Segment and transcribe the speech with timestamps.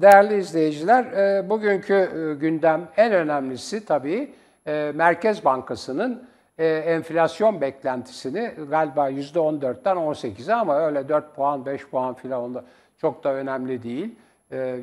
[0.00, 4.30] Değerli izleyiciler, e, bugünkü e, gündem en önemlisi tabii
[4.66, 6.28] e, Merkez Bankası'nın
[6.58, 12.64] enflasyon beklentisini galiba %14'ten 18'e ama öyle 4 puan, 5 puan filan
[12.96, 14.14] çok da önemli değil.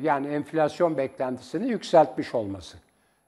[0.02, 2.78] Yani enflasyon beklentisini yükseltmiş olması.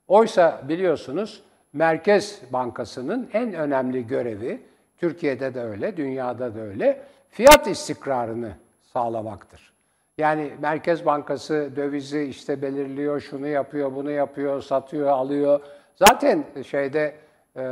[0.08, 1.42] Oysa biliyorsunuz
[1.72, 4.60] Merkez Bankası'nın en önemli görevi,
[4.98, 7.00] Türkiye'de de öyle, dünyada da öyle,
[7.30, 8.52] fiyat istikrarını
[8.92, 9.77] sağlamaktır.
[10.18, 15.60] Yani Merkez Bankası dövizi işte belirliyor, şunu yapıyor, bunu yapıyor, satıyor, alıyor.
[15.94, 17.14] Zaten şeyde
[17.56, 17.62] e,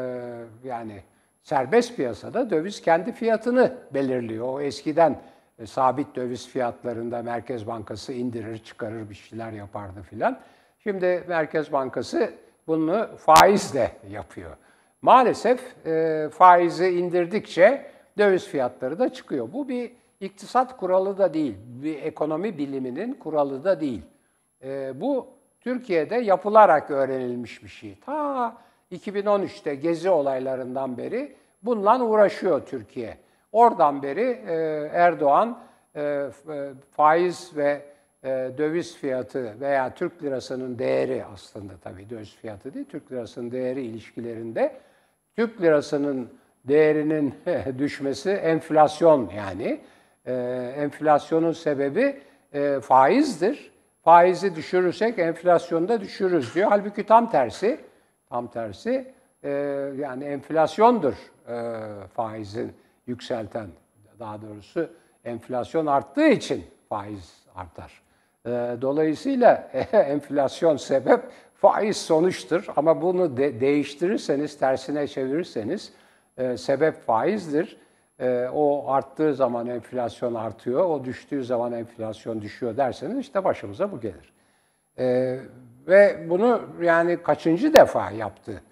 [0.65, 1.03] yani
[1.43, 4.49] serbest piyasada döviz kendi fiyatını belirliyor.
[4.49, 5.21] O eskiden
[5.59, 10.39] e, sabit döviz fiyatlarında Merkez Bankası indirir, çıkarır bir şeyler yapardı filan.
[10.79, 12.31] Şimdi Merkez Bankası
[12.67, 14.57] bunu faizle yapıyor.
[15.03, 17.87] Maalesef e, faizi indirdikçe
[18.19, 19.49] döviz fiyatları da çıkıyor.
[19.53, 24.03] Bu bir iktisat kuralı da değil, bir ekonomi biliminin kuralı da değil.
[24.65, 25.27] E, bu
[25.61, 27.95] Türkiye'de yapılarak öğrenilmiş bir şey.
[28.01, 28.57] Ta
[28.93, 33.17] 2013'te gezi olaylarından beri bununla uğraşıyor Türkiye.
[33.53, 34.55] Oradan beri e,
[34.93, 35.59] Erdoğan
[35.95, 36.31] e, e
[36.91, 37.83] faiz ve
[38.25, 43.83] e, döviz fiyatı veya Türk lirasının değeri aslında tabii döviz fiyatı değil, Türk lirasının değeri
[43.83, 44.77] ilişkilerinde
[45.37, 46.31] Türk lirasının
[46.65, 47.35] değerinin
[47.79, 49.81] düşmesi enflasyon yani
[50.27, 50.33] e,
[50.77, 52.21] enflasyonun sebebi
[52.53, 53.73] e, faizdir.
[54.05, 56.69] Faizi düşürürsek enflasyonu da düşürürüz diyor.
[56.71, 57.81] Halbuki tam tersi,
[58.29, 59.51] tam tersi e,
[59.99, 61.15] yani enflasyondur
[61.49, 61.83] e,
[62.15, 62.73] faizin
[63.07, 63.67] yükselten.
[64.19, 64.91] Daha doğrusu
[65.25, 68.03] enflasyon arttığı için faiz artar.
[68.47, 69.55] E, dolayısıyla
[69.93, 71.21] enflasyon sebep,
[71.55, 72.67] faiz sonuçtur.
[72.77, 75.93] Ama bunu de, değiştirirseniz, tersine çevirirseniz
[76.39, 77.77] e, sebep faizdir
[78.21, 84.01] e, o arttığı zaman enflasyon artıyor, o düştüğü zaman enflasyon düşüyor derseniz işte başımıza bu
[84.01, 84.33] gelir.
[84.99, 85.39] E,
[85.89, 88.63] ve bunu yani kaçıncı defa yaptı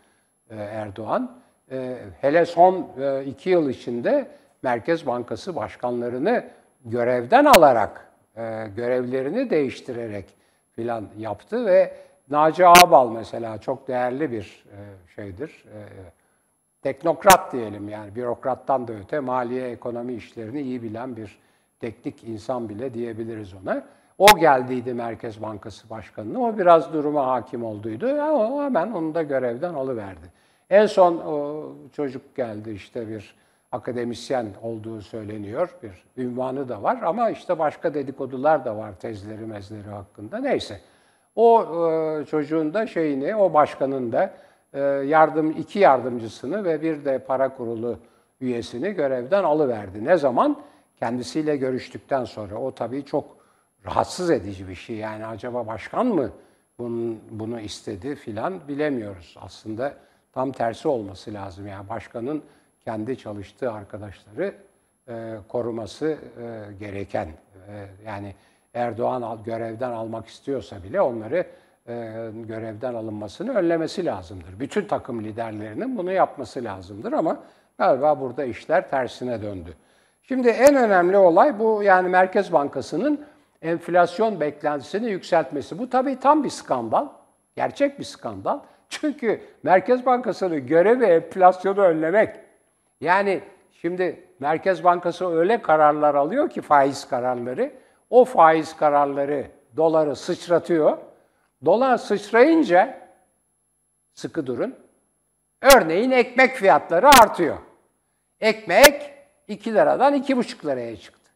[0.50, 1.36] e, Erdoğan?
[1.70, 4.28] E, hele son e, iki yıl içinde
[4.62, 6.44] Merkez Bankası başkanlarını
[6.84, 10.24] görevden alarak, e, görevlerini değiştirerek
[10.72, 11.92] filan yaptı ve
[12.30, 14.78] Naci Ağbal mesela çok değerli bir e,
[15.14, 15.78] şeydir, e,
[16.84, 21.38] teknokrat diyelim yani bürokrattan da öte maliye ekonomi işlerini iyi bilen bir
[21.80, 23.82] teknik insan bile diyebiliriz ona.
[24.18, 26.40] O geldiydi Merkez Bankası Başkanı'na.
[26.40, 28.06] O biraz duruma hakim olduydu.
[28.06, 30.32] Ya o hemen onu da görevden alıverdi.
[30.70, 33.34] En son o çocuk geldi işte bir
[33.72, 35.76] akademisyen olduğu söyleniyor.
[35.82, 40.38] Bir ünvanı da var ama işte başka dedikodular da var tezleri mezleri hakkında.
[40.38, 40.80] Neyse.
[41.36, 44.30] O e, çocuğun da şeyini, o başkanın da
[45.06, 47.98] yardım iki yardımcısını ve bir de para kurulu
[48.40, 50.04] üyesini görevden alıverdi.
[50.04, 50.62] Ne zaman?
[50.96, 52.54] Kendisiyle görüştükten sonra.
[52.54, 53.36] O tabii çok
[53.86, 54.96] rahatsız edici bir şey.
[54.96, 56.30] Yani acaba başkan mı
[56.78, 59.36] bunu, bunu istedi filan bilemiyoruz.
[59.40, 59.94] Aslında
[60.32, 61.66] tam tersi olması lazım.
[61.66, 62.42] Yani başkanın
[62.84, 64.54] kendi çalıştığı arkadaşları
[65.08, 67.28] e, koruması e, gereken.
[67.68, 68.34] E, yani
[68.74, 71.46] Erdoğan görevden almak istiyorsa bile onları e,
[72.32, 74.60] görevden alınmasını önlemesi lazımdır.
[74.60, 77.36] Bütün takım liderlerinin bunu yapması lazımdır ama
[77.78, 79.74] galiba burada işler tersine döndü.
[80.22, 83.24] Şimdi en önemli olay bu yani Merkez Bankası'nın
[83.62, 85.78] enflasyon beklentisini yükseltmesi.
[85.78, 87.08] Bu tabii tam bir skandal.
[87.56, 88.60] Gerçek bir skandal.
[88.88, 92.36] Çünkü Merkez Bankası'nın görevi enflasyonu önlemek.
[93.00, 93.40] Yani
[93.72, 97.72] şimdi Merkez Bankası öyle kararlar alıyor ki faiz kararları,
[98.10, 99.46] o faiz kararları
[99.76, 100.98] doları sıçratıyor
[101.64, 103.08] Dolar sıçrayınca
[104.14, 104.74] sıkı durun.
[105.62, 107.58] Örneğin ekmek fiyatları artıyor.
[108.40, 109.14] Ekmek
[109.48, 111.30] 2 liradan 2,5 liraya çıktı.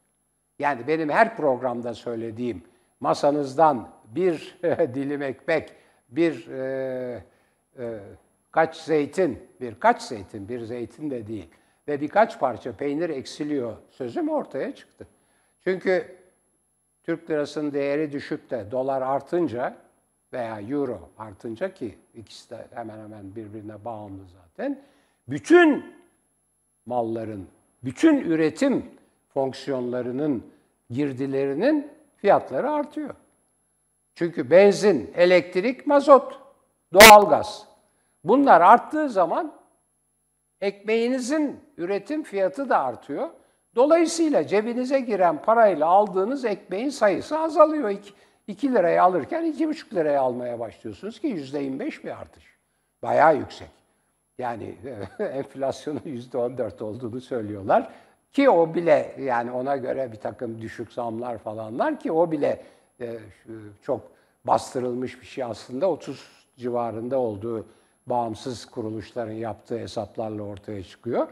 [0.58, 2.62] Yani benim her programda söylediğim
[3.00, 4.58] masanızdan bir
[4.94, 5.72] dilim ekmek,
[6.08, 7.24] bir e,
[7.78, 7.98] e,
[8.50, 11.48] kaç zeytin, birkaç zeytin, bir zeytin de değil
[11.88, 15.06] ve birkaç parça peynir eksiliyor sözüm ortaya çıktı.
[15.64, 16.16] Çünkü
[17.02, 19.76] Türk lirasının değeri düşüp de dolar artınca
[20.32, 24.82] veya euro artınca ki ikisi de hemen hemen birbirine bağımlı zaten.
[25.28, 25.94] Bütün
[26.86, 27.48] malların,
[27.84, 28.86] bütün üretim
[29.34, 30.46] fonksiyonlarının,
[30.90, 33.14] girdilerinin fiyatları artıyor.
[34.14, 36.40] Çünkü benzin, elektrik, mazot,
[36.92, 37.68] doğalgaz
[38.24, 39.52] bunlar arttığı zaman
[40.60, 43.28] ekmeğinizin üretim fiyatı da artıyor.
[43.74, 47.94] Dolayısıyla cebinize giren parayla aldığınız ekmeğin sayısı azalıyor.
[48.48, 52.44] 2 liraya alırken 2,5 liraya almaya başlıyorsunuz ki %25 bir artış.
[53.02, 53.70] Bayağı yüksek.
[54.38, 54.74] Yani
[55.18, 57.90] enflasyonun %14 olduğunu söylüyorlar.
[58.32, 62.62] Ki o bile yani ona göre bir takım düşük zamlar falanlar ki o bile
[63.00, 63.18] e,
[63.82, 64.00] çok
[64.44, 67.66] bastırılmış bir şey aslında 30 civarında olduğu
[68.06, 71.28] bağımsız kuruluşların yaptığı hesaplarla ortaya çıkıyor.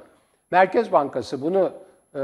[0.51, 1.73] Merkez Bankası bunu
[2.15, 2.21] e,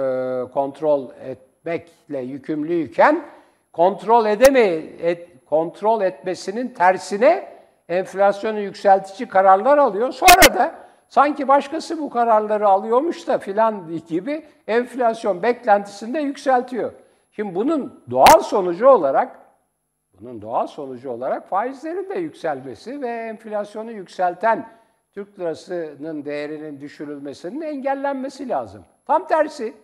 [0.52, 3.24] kontrol etmekle yükümlüyken
[3.72, 7.48] kontrol edeme et, kontrol etmesinin tersine
[7.88, 10.12] enflasyonu yükseltici kararlar alıyor.
[10.12, 10.74] Sonra da
[11.08, 16.92] sanki başkası bu kararları alıyormuş da filan gibi enflasyon beklentisini de yükseltiyor.
[17.30, 19.38] Şimdi bunun doğal sonucu olarak
[20.20, 24.68] bunun doğal sonucu olarak faizlerin de yükselmesi ve enflasyonu yükselten
[25.12, 28.84] Türk lirasının değerinin düşürülmesinin engellenmesi lazım.
[29.06, 29.74] Tam tersi.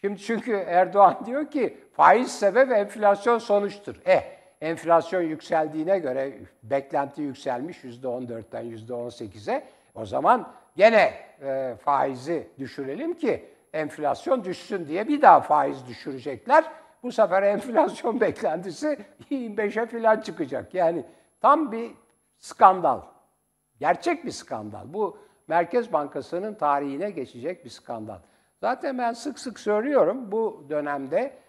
[0.00, 3.96] Şimdi çünkü Erdoğan diyor ki faiz sebep enflasyon sonuçtur.
[4.06, 4.22] Eh
[4.60, 9.64] enflasyon yükseldiğine göre beklenti yükselmiş %14'ten %18'e.
[9.94, 11.12] O zaman gene
[11.42, 16.64] e, faizi düşürelim ki enflasyon düşsün diye bir daha faiz düşürecekler.
[17.02, 18.98] Bu sefer enflasyon beklentisi
[19.30, 20.74] 25'e falan çıkacak.
[20.74, 21.04] Yani
[21.40, 21.90] tam bir
[22.38, 23.00] skandal.
[23.80, 24.84] Gerçek bir skandal.
[24.92, 25.18] Bu
[25.48, 28.18] Merkez Bankası'nın tarihine geçecek bir skandal.
[28.60, 31.47] Zaten ben sık sık söylüyorum bu dönemde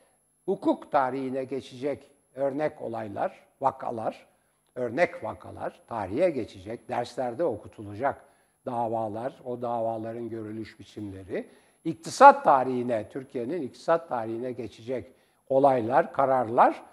[0.50, 4.28] hukuk tarihine geçecek örnek olaylar, vakalar,
[4.76, 8.22] örnek vakalar tarihe geçecek, derslerde okutulacak
[8.66, 11.48] davalar, o davaların görülüş biçimleri,
[11.86, 15.12] iktisat tarihine, Türkiye'nin iktisat tarihine geçecek
[15.50, 16.84] olaylar, kararlar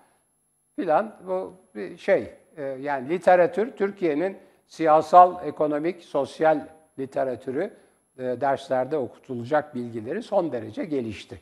[0.76, 2.34] filan bu bir şey.
[2.56, 4.36] E, yani literatür, Türkiye'nin
[4.66, 6.68] siyasal, ekonomik, sosyal
[6.98, 7.70] literatürü
[8.18, 11.40] e, derslerde okutulacak bilgileri son derece gelişti.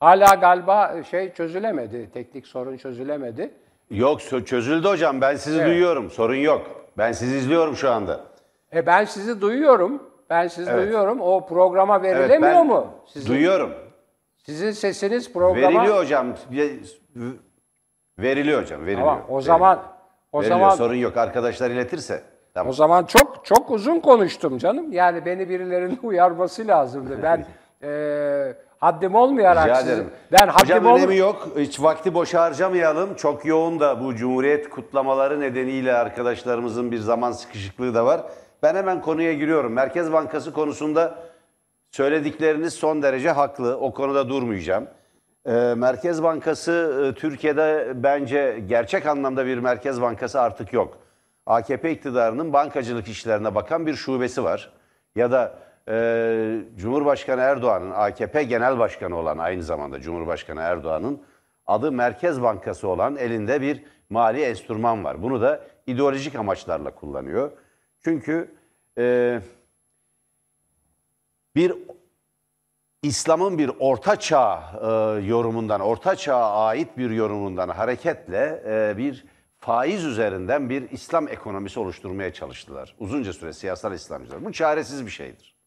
[0.00, 3.50] Hala galiba şey çözülemedi, teknik sorun çözülemedi.
[3.90, 5.66] Yok çözüldü hocam ben sizi Evet.
[5.68, 6.66] duyuyorum sorun yok.
[6.98, 8.20] Ben sizi izliyorum şu anda.
[8.74, 10.02] E ben sizi duyuyorum.
[10.30, 10.82] Ben sizi Evet.
[10.82, 11.20] duyuyorum.
[11.20, 12.86] O programa Evet, verilemiyor ben mu?
[13.06, 13.70] Sizin, Duyuyorum.
[14.36, 16.26] Sizin sesiniz programa Veriliyor hocam.
[18.18, 19.00] Veriliyor hocam veriliyor.
[19.06, 19.18] Tamam.
[19.18, 19.40] O Veriliyor.
[19.42, 19.82] zaman
[20.32, 22.22] o Veriliyor, zaman sorun yok arkadaşlar iletirse.
[22.54, 22.70] Tamam.
[22.70, 24.92] o zaman çok çok uzun konuştum canım.
[24.92, 27.18] Yani beni birilerinin uyarması lazımdı.
[27.22, 27.46] Ben
[27.82, 27.88] e,
[28.80, 30.10] haddim olmayarak Rica ederim.
[30.32, 31.48] ben haddim Hocam olm- önemi yok.
[31.58, 33.14] Hiç vakti boşa harcamayalım.
[33.14, 38.20] Çok yoğun da bu Cumhuriyet kutlamaları nedeniyle arkadaşlarımızın bir zaman sıkışıklığı da var.
[38.62, 39.72] Ben hemen konuya giriyorum.
[39.72, 41.18] Merkez Bankası konusunda
[41.90, 43.76] söyledikleriniz son derece haklı.
[43.76, 44.86] O konuda durmayacağım.
[45.46, 50.98] Ee, Merkez Bankası e, Türkiye'de bence gerçek anlamda bir Merkez Bankası artık yok.
[51.46, 54.70] AKP iktidarının bankacılık işlerine bakan bir şubesi var.
[55.16, 55.52] Ya da
[55.88, 61.22] e, Cumhurbaşkanı Erdoğan'ın AKP Genel Başkanı olan aynı zamanda Cumhurbaşkanı Erdoğan'ın
[61.66, 65.22] adı Merkez Bankası olan elinde bir mali enstrüman var.
[65.22, 67.52] Bunu da ideolojik amaçlarla kullanıyor.
[68.04, 68.54] Çünkü
[68.98, 69.40] e,
[71.54, 71.74] bir
[73.02, 74.86] İslam'ın bir orta çağ e,
[75.26, 79.24] yorumundan, orta çağa ait bir yorumundan hareketle e, bir
[79.58, 82.94] faiz üzerinden bir İslam ekonomisi oluşturmaya çalıştılar.
[82.98, 84.44] Uzunca süre siyasal İslamcılar.
[84.44, 85.57] Bu çaresiz bir şeydir.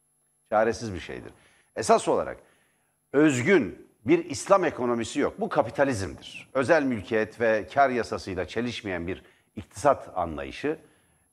[0.51, 1.33] Çaresiz bir şeydir.
[1.75, 2.38] Esas olarak
[3.13, 5.39] özgün bir İslam ekonomisi yok.
[5.39, 6.50] Bu kapitalizmdir.
[6.53, 9.24] Özel mülkiyet ve kar yasasıyla çelişmeyen bir
[9.56, 10.77] iktisat anlayışı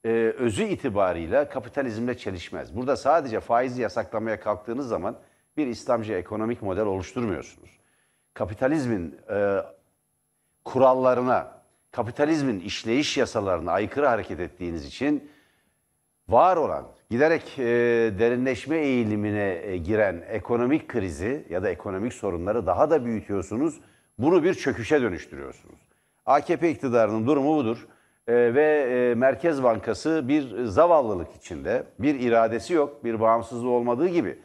[0.05, 2.77] e, özü itibarıyla kapitalizmle çelişmez.
[2.77, 5.17] Burada sadece faizi yasaklamaya kalktığınız zaman
[5.57, 7.71] bir İslamcı ekonomik model oluşturmuyorsunuz.
[8.35, 9.57] Kapitalizmin e,
[10.65, 15.31] kurallarına, kapitalizmin işleyiş yasalarına aykırı hareket ettiğiniz için
[16.29, 17.65] var olan, giderek e,
[18.19, 23.81] derinleşme eğilimine e, giren ekonomik krizi ya da ekonomik sorunları daha da büyütüyorsunuz.
[24.19, 25.79] Bunu bir çöküşe dönüştürüyorsunuz.
[26.27, 27.89] AKP iktidarının durumu budur.
[28.27, 34.39] E, ve e, Merkez Bankası bir zavallılık içinde, bir iradesi yok, bir bağımsızlığı olmadığı gibi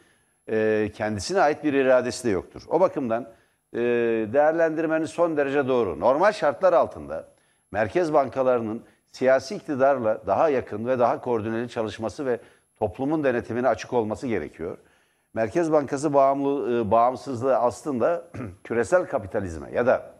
[0.49, 2.61] e, kendisine ait bir iradesi de yoktur.
[2.67, 3.29] O bakımdan
[3.73, 3.79] e,
[4.33, 5.99] değerlendirmeniz son derece doğru.
[5.99, 7.27] Normal şartlar altında
[7.71, 12.39] merkez bankalarının siyasi iktidarla daha yakın ve daha koordineli çalışması ve
[12.79, 14.77] toplumun denetimine açık olması gerekiyor.
[15.33, 18.31] Merkez Bankası bağımlı, e, bağımsızlığı aslında
[18.63, 20.13] küresel kapitalizme ya da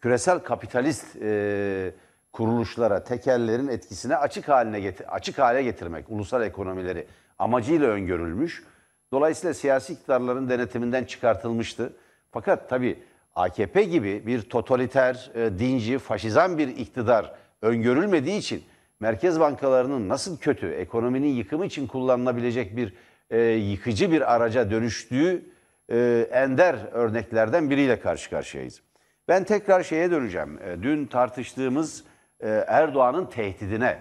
[0.00, 1.94] küresel kapitalist e,
[2.32, 7.06] kuruluşlara, tekellerin etkisine açık haline getir açık hale getirmek, ulusal ekonomileri
[7.38, 8.64] amacıyla öngörülmüş.
[9.12, 11.92] Dolayısıyla siyasi iktidarların denetiminden çıkartılmıştı.
[12.30, 13.02] Fakat tabii
[13.34, 18.64] AKP gibi bir totaliter, e, dinci, faşizan bir iktidar öngörülmediği için
[19.00, 22.94] merkez bankalarının nasıl kötü, ekonominin yıkımı için kullanılabilecek bir
[23.30, 25.44] e, yıkıcı bir araca dönüştüğü
[25.90, 28.82] e, ender örneklerden biriyle karşı karşıyayız.
[29.28, 30.58] Ben tekrar şeye döneceğim.
[30.62, 32.04] E, dün tartıştığımız
[32.40, 33.98] e, Erdoğan'ın tehdidine.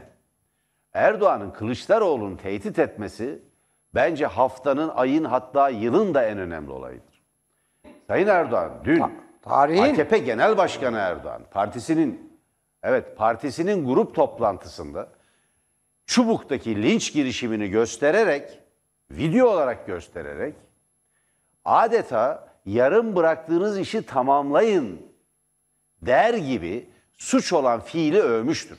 [0.94, 3.40] Erdoğan'ın Kılıçdaroğlu'nu tehdit etmesi
[3.96, 7.24] bence haftanın, ayın hatta yılın da en önemli olayıdır.
[8.08, 9.04] Sayın Erdoğan dün
[9.42, 12.27] Tarihin AKP Genel Başkanı Erdoğan partisinin
[12.88, 15.10] evet partisinin grup toplantısında
[16.06, 18.60] Çubuk'taki linç girişimini göstererek
[19.12, 20.56] video olarak göstererek
[21.66, 25.02] adeta yarım bıraktığınız işi tamamlayın
[26.02, 28.78] der gibi suç olan fiili övmüştür.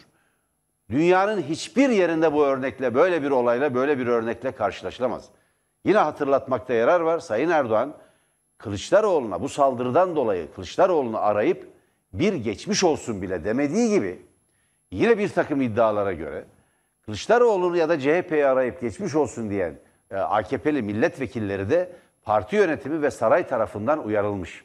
[0.91, 5.29] Dünyanın hiçbir yerinde bu örnekle, böyle bir olayla, böyle bir örnekle karşılaşılamaz.
[5.85, 7.19] Yine hatırlatmakta yarar var.
[7.19, 7.95] Sayın Erdoğan,
[8.59, 11.78] Kılıçdaroğlu'na bu saldırıdan dolayı Kılıçdaroğlu'nu arayıp
[12.13, 14.23] bir geçmiş olsun bile demediği gibi
[14.91, 16.45] yine bir takım iddialara göre
[17.03, 19.79] Kılıçdaroğlu'nu ya da CHP'yi arayıp geçmiş olsun diyen
[20.11, 24.65] e, AKP'li milletvekilleri de parti yönetimi ve saray tarafından uyarılmış.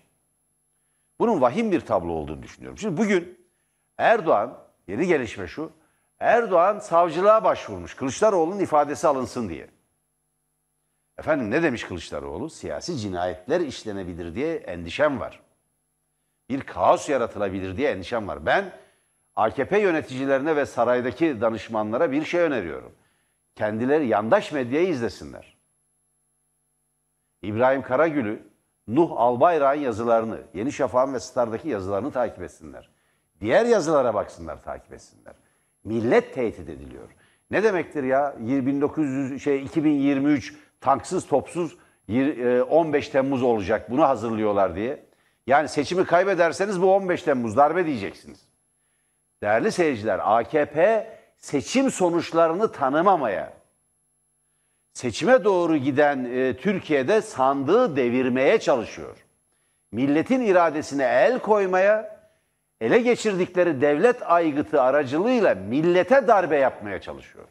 [1.19, 2.77] Bunun vahim bir tablo olduğunu düşünüyorum.
[2.77, 3.39] Şimdi bugün
[3.97, 4.57] Erdoğan,
[4.87, 5.71] yeni gelişme şu,
[6.19, 9.67] Erdoğan savcılığa başvurmuş Kılıçdaroğlu'nun ifadesi alınsın diye.
[11.17, 12.49] Efendim ne demiş Kılıçdaroğlu?
[12.49, 15.39] Siyasi cinayetler işlenebilir diye endişem var.
[16.49, 18.45] Bir kaos yaratılabilir diye endişem var.
[18.45, 18.71] Ben
[19.35, 22.91] AKP yöneticilerine ve saraydaki danışmanlara bir şey öneriyorum.
[23.55, 25.57] Kendileri yandaş medyayı izlesinler.
[27.41, 28.43] İbrahim Karagül'ü,
[28.87, 32.89] Nuh Albayrak'ın yazılarını, Yeni Şafak'ın ve Star'daki yazılarını takip etsinler.
[33.41, 35.33] Diğer yazılara baksınlar, takip etsinler.
[35.83, 37.09] Millet tehdit ediliyor.
[37.51, 38.35] Ne demektir ya?
[38.39, 43.91] 1900 şey 2023 tanksız topsuz yir- e, 15 Temmuz olacak.
[43.91, 45.05] Bunu hazırlıyorlar diye.
[45.47, 48.39] Yani seçimi kaybederseniz bu 15 Temmuz darbe diyeceksiniz.
[49.41, 51.07] Değerli seyirciler, AKP
[51.37, 53.53] seçim sonuçlarını tanımamaya,
[54.93, 59.17] seçime doğru giden e, Türkiye'de sandığı devirmeye çalışıyor.
[59.91, 62.19] Milletin iradesine el koymaya,
[62.81, 67.45] ele geçirdikleri devlet aygıtı aracılığıyla millete darbe yapmaya çalışıyor.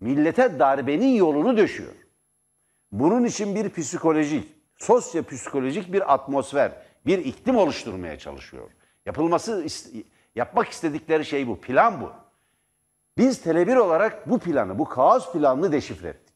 [0.00, 1.92] Millete darbenin yolunu döşüyor.
[2.92, 6.72] Bunun için bir psikolojik, sosyo-psikolojik bir atmosfer,
[7.06, 8.70] bir iklim oluşturmaya çalışıyor.
[9.06, 9.66] Yapılması
[10.34, 12.10] yapmak istedikleri şey bu, plan bu.
[13.18, 16.34] Biz Tele1 olarak bu planı, bu kaos planını deşifre ettik.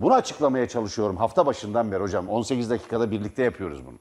[0.00, 2.28] Bunu açıklamaya çalışıyorum hafta başından beri hocam.
[2.28, 3.98] 18 dakikada birlikte yapıyoruz bunu.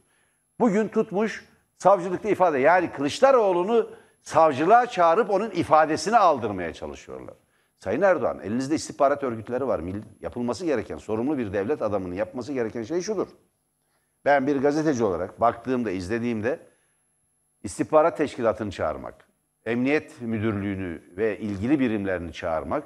[0.59, 1.45] Bugün tutmuş
[1.77, 3.89] savcılıkta ifade yani Kılıçdaroğlu'nu
[4.21, 7.35] savcılığa çağırıp onun ifadesini aldırmaya çalışıyorlar.
[7.77, 9.81] Sayın Erdoğan elinizde istihbarat örgütleri var.
[10.21, 13.27] Yapılması gereken, sorumlu bir devlet adamının yapması gereken şey şudur.
[14.25, 16.59] Ben bir gazeteci olarak baktığımda, izlediğimde
[17.63, 19.27] istihbarat teşkilatını çağırmak,
[19.65, 22.83] emniyet müdürlüğünü ve ilgili birimlerini çağırmak,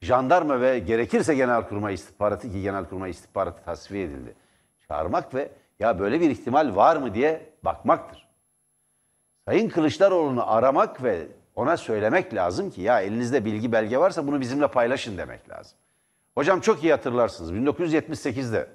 [0.00, 4.34] jandarma ve gerekirse genelkurmay istihbaratı ki genelkurmay istihbaratı tasfiye edildi.
[4.88, 8.28] Çağırmak ve ya böyle bir ihtimal var mı diye bakmaktır.
[9.44, 14.68] Sayın Kılıçdaroğlu'nu aramak ve ona söylemek lazım ki ya elinizde bilgi belge varsa bunu bizimle
[14.68, 15.78] paylaşın demek lazım.
[16.34, 18.68] Hocam çok iyi hatırlarsınız 1978'de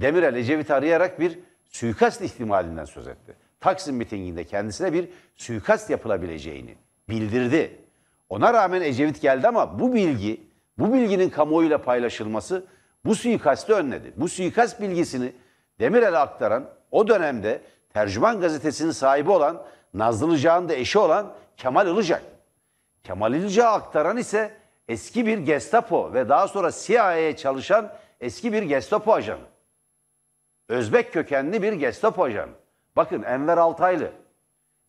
[0.00, 1.38] Demirel Ecevit'i arayarak bir
[1.70, 3.36] suikast ihtimalinden söz etti.
[3.60, 6.74] Taksim mitinginde kendisine bir suikast yapılabileceğini
[7.08, 7.80] bildirdi.
[8.28, 10.40] Ona rağmen Ecevit geldi ama bu bilgi,
[10.78, 12.66] bu bilginin kamuoyuyla paylaşılması
[13.04, 14.12] bu suikastı önledi.
[14.16, 15.32] Bu suikast bilgisini
[15.80, 17.60] Demirel'e aktaran o dönemde
[17.92, 19.62] Tercüman gazetesinin sahibi olan
[19.94, 22.22] Nazlı Ilıcak'ın da eşi olan Kemal Ilıcak.
[23.02, 24.50] Kemal Ilıcak'a aktaran ise
[24.88, 29.53] eski bir Gestapo ve daha sonra CIA'ye çalışan eski bir Gestapo ajanı.
[30.68, 32.52] Özbek kökenli bir Gestapo ajanı.
[32.96, 34.12] Bakın Enver Altaylı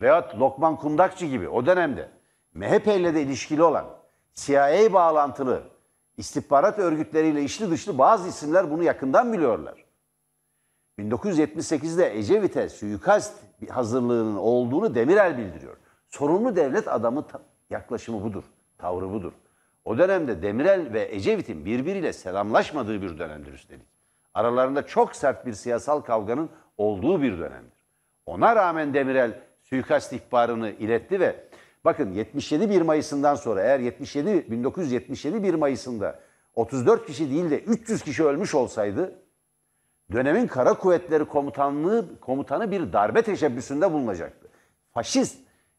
[0.02, 2.10] veyahut Lokman Kundakçı gibi o dönemde
[2.54, 3.86] MHP ile de ilişkili olan
[4.34, 5.64] CIA bağlantılı
[6.18, 9.86] istihbarat örgütleriyle içli dışlı bazı isimler bunu yakından biliyorlar.
[11.00, 13.34] 1978'de Ecevit'e suikast
[13.70, 15.78] hazırlığının olduğunu Demirel bildiriyor.
[16.10, 17.26] Sorumlu devlet adamı
[17.70, 18.44] yaklaşımı budur,
[18.78, 19.34] tavrı budur.
[19.86, 23.95] O dönemde Demirel ve Ecevit'in birbiriyle selamlaşmadığı bir dönemdir üstelik.
[24.36, 27.86] Aralarında çok sert bir siyasal kavganın olduğu bir dönemdir.
[28.26, 31.36] Ona rağmen Demirel suikast ihbarını iletti ve
[31.86, 36.20] bakın 77 1 Mayıs'ından sonra eğer 77 1977 1 Mayıs'ında
[36.56, 39.16] 34 kişi değil de 300 kişi ölmüş olsaydı
[40.12, 44.48] dönemin kara kuvvetleri komutanlığı komutanı bir darbe teşebbüsünde bulunacaktı.
[44.94, 45.38] Faşist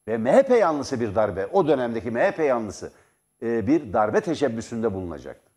[0.08, 2.92] ve MHP yanlısı bir darbe, o dönemdeki MHP yanlısı
[3.42, 5.55] bir darbe teşebbüsünde bulunacaktı.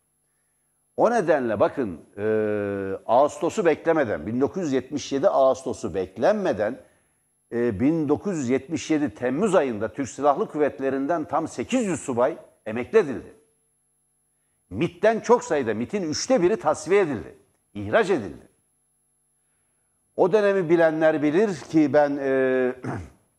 [0.98, 2.24] O nedenle bakın e,
[3.06, 6.80] Ağustos'u beklemeden, 1977 Ağustos'u beklenmeden
[7.52, 13.34] e, 1977 Temmuz ayında Türk Silahlı Kuvvetleri'nden tam 800 subay emekli edildi.
[14.70, 17.38] MIT'ten çok sayıda, MIT'in üçte biri tasfiye edildi,
[17.74, 18.50] ihraç edildi.
[20.16, 22.74] O dönemi bilenler bilir ki ben e,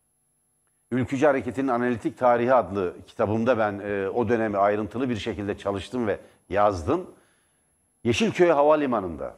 [0.90, 6.19] Ülkücü Hareketi'nin Analitik Tarihi adlı kitabımda ben e, o dönemi ayrıntılı bir şekilde çalıştım ve
[6.49, 7.11] yazdım.
[8.04, 9.37] Yeşilköy Havalimanı'nda,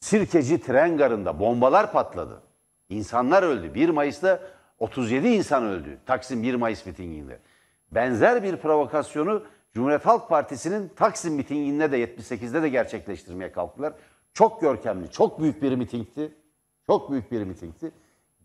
[0.00, 2.42] Sirkeci tren garında bombalar patladı.
[2.88, 3.74] İnsanlar öldü.
[3.74, 4.40] 1 Mayıs'ta
[4.78, 5.98] 37 insan öldü.
[6.06, 7.38] Taksim 1 Mayıs mitinginde.
[7.90, 13.92] Benzer bir provokasyonu Cumhuriyet Halk Partisi'nin Taksim mitinginde de 78'de de gerçekleştirmeye kalktılar.
[14.32, 16.34] Çok görkemli, çok büyük bir mitingti.
[16.86, 17.92] Çok büyük bir mitingti.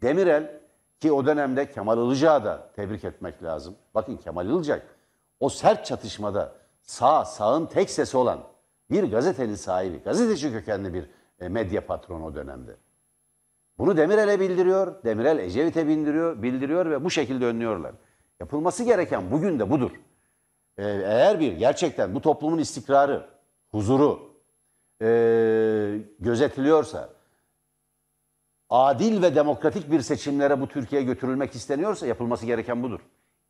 [0.02, 0.60] Demirel
[1.00, 3.76] ki o dönemde Kemal Ilıcak'ı da tebrik etmek lazım.
[3.96, 4.96] Bakın Kemal Ilıcak
[5.40, 8.40] o sert çatışmada sağ, sağın tek sesi olan
[8.92, 12.78] bir gazetenin sahibi, gazeteci kökenli bir e, medya patronu o dönemde.
[13.78, 17.96] Bunu Demirel'e bildiriyor, Demirel Ecevit'e bildiriyor, bildiriyor ve bu şekilde önlüyorlar.
[18.40, 19.92] Yapılması gereken bugün de budur.
[20.78, 23.30] Ee, eğer bir gerçekten bu toplumun istikrarı,
[23.72, 24.36] huzuru
[25.02, 25.08] e,
[26.20, 27.10] gözetiliyorsa,
[28.70, 33.00] adil ve demokratik bir seçimlere bu Türkiye götürülmek isteniyorsa yapılması gereken budur.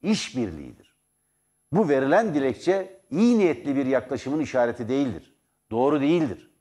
[0.01, 0.84] İşbirliğidir.
[1.75, 5.33] Bu verilen dilekçe iyi niyetli bir yaklaşımın işareti değildir.
[5.71, 6.51] Doğru değildir.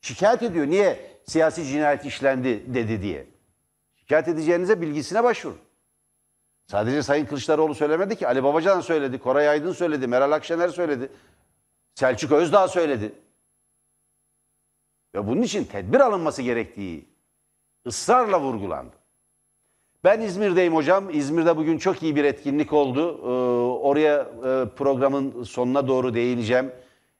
[0.00, 0.66] Şikayet ediyor.
[0.66, 3.26] Niye siyasi cinayet işlendi dedi diye.
[3.96, 5.58] Şikayet edeceğinize bilgisine başvurun.
[6.66, 8.28] Sadece Sayın Kılıçdaroğlu söylemedi ki.
[8.28, 11.12] Ali Babacan söyledi, Koray Aydın söyledi, Meral Akşener söyledi.
[11.94, 13.12] Selçuk Özdağ söyledi.
[15.14, 17.08] Ve bunun için tedbir alınması gerektiği
[17.86, 18.96] ısrarla vurgulandı.
[20.04, 21.10] Ben İzmir'deyim hocam.
[21.10, 23.20] İzmir'de bugün çok iyi bir etkinlik oldu.
[23.22, 23.49] Ee,
[23.80, 26.72] oraya e, programın sonuna doğru değineceğim.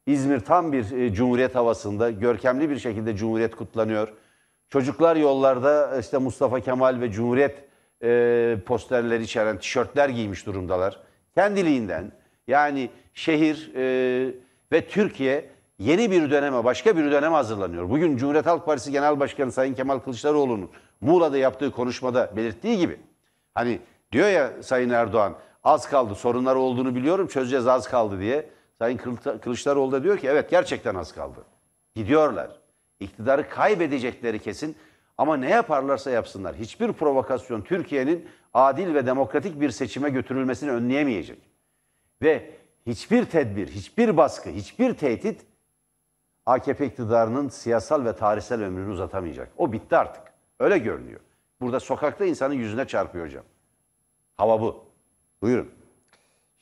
[0.06, 4.08] İzmir tam bir e, cumhuriyet havasında, görkemli bir şekilde cumhuriyet kutlanıyor.
[4.68, 7.64] Çocuklar yollarda işte Mustafa Kemal ve Cumhuriyet
[8.02, 11.00] e, posterleri içeren tişörtler giymiş durumdalar.
[11.34, 12.12] Kendiliğinden
[12.48, 14.34] yani şehir e,
[14.72, 17.90] ve Türkiye yeni bir döneme, başka bir döneme hazırlanıyor.
[17.90, 22.96] Bugün Cumhuriyet Halk Partisi Genel Başkanı Sayın Kemal Kılıçdaroğlu'nun Muğla'da yaptığı konuşmada belirttiği gibi
[23.54, 23.78] hani
[24.12, 28.50] diyor ya Sayın Erdoğan az kaldı sorunlar olduğunu biliyorum çözeceğiz az kaldı diye.
[28.78, 28.96] Sayın
[29.42, 31.44] Kılıçdaroğlu da diyor ki evet gerçekten az kaldı.
[31.94, 32.50] Gidiyorlar.
[33.00, 34.76] İktidarı kaybedecekleri kesin
[35.18, 41.38] ama ne yaparlarsa yapsınlar hiçbir provokasyon Türkiye'nin adil ve demokratik bir seçime götürülmesini önleyemeyecek.
[42.22, 42.50] Ve
[42.86, 45.46] hiçbir tedbir, hiçbir baskı, hiçbir tehdit
[46.46, 49.52] AKP iktidarının siyasal ve tarihsel ömrünü uzatamayacak.
[49.56, 50.22] O bitti artık.
[50.60, 51.20] Öyle görünüyor.
[51.60, 53.44] Burada sokakta insanın yüzüne çarpıyor hocam.
[54.36, 54.89] Hava bu.
[55.42, 55.68] Buyurun.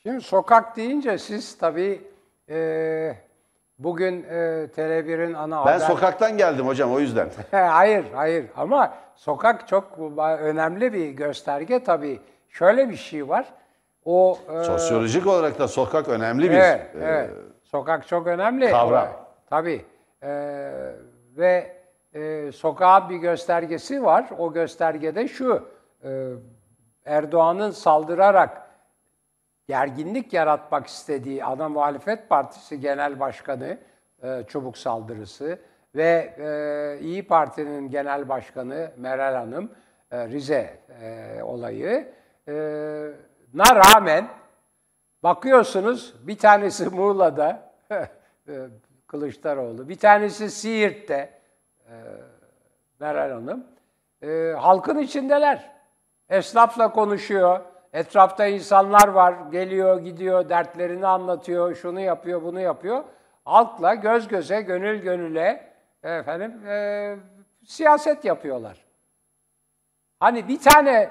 [0.03, 2.01] Şimdi sokak deyince siz tabii
[2.49, 3.15] e,
[3.79, 4.35] bugün e,
[4.75, 5.79] Tele1'in ana Ben haber...
[5.79, 7.29] sokaktan geldim hocam o yüzden.
[7.51, 8.45] hayır, hayır.
[8.57, 9.97] Ama sokak çok
[10.39, 12.19] önemli bir gösterge tabii.
[12.49, 13.45] Şöyle bir şey var.
[14.05, 17.29] O e, Sosyolojik olarak da sokak önemli bir evet, e, evet.
[17.63, 18.69] Sokak çok önemli.
[18.71, 19.07] kavram.
[19.49, 19.85] Tabii.
[20.23, 20.29] E,
[21.37, 21.75] ve
[22.13, 24.29] e, sokağın bir göstergesi var.
[24.37, 25.67] O göstergede şu.
[26.03, 26.09] E,
[27.05, 28.68] Erdoğan'ın saldırarak
[29.69, 33.77] gerginlik yaratmak istediği ana muhalefet partisi genel başkanı
[34.23, 35.59] e, çubuk saldırısı
[35.95, 39.71] ve e, İyi Parti'nin genel başkanı Meral Hanım
[40.11, 42.13] e, Rize e, olayı
[42.47, 42.53] e,
[43.53, 44.27] na rağmen
[45.23, 48.07] bakıyorsunuz bir tanesi Muğla'da e,
[49.07, 51.29] Kılıçdaroğlu, bir tanesi Siirt'te
[51.87, 51.93] e,
[52.99, 53.67] Meral Hanım
[54.21, 55.71] e, halkın içindeler.
[56.29, 57.59] Esnafla konuşuyor.
[57.93, 63.03] Etrafta insanlar var, geliyor, gidiyor, dertlerini anlatıyor, şunu yapıyor, bunu yapıyor.
[63.45, 65.73] Halkla göz göze, gönül gönüle
[66.03, 67.15] efendim e,
[67.65, 68.85] siyaset yapıyorlar.
[70.19, 71.09] Hani bir tane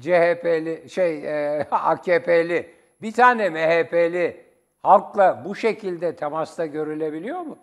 [0.00, 4.46] CHP'li, şey e, AKP'li, bir tane MHP'li
[4.82, 7.58] halkla bu şekilde temasta görülebiliyor mu?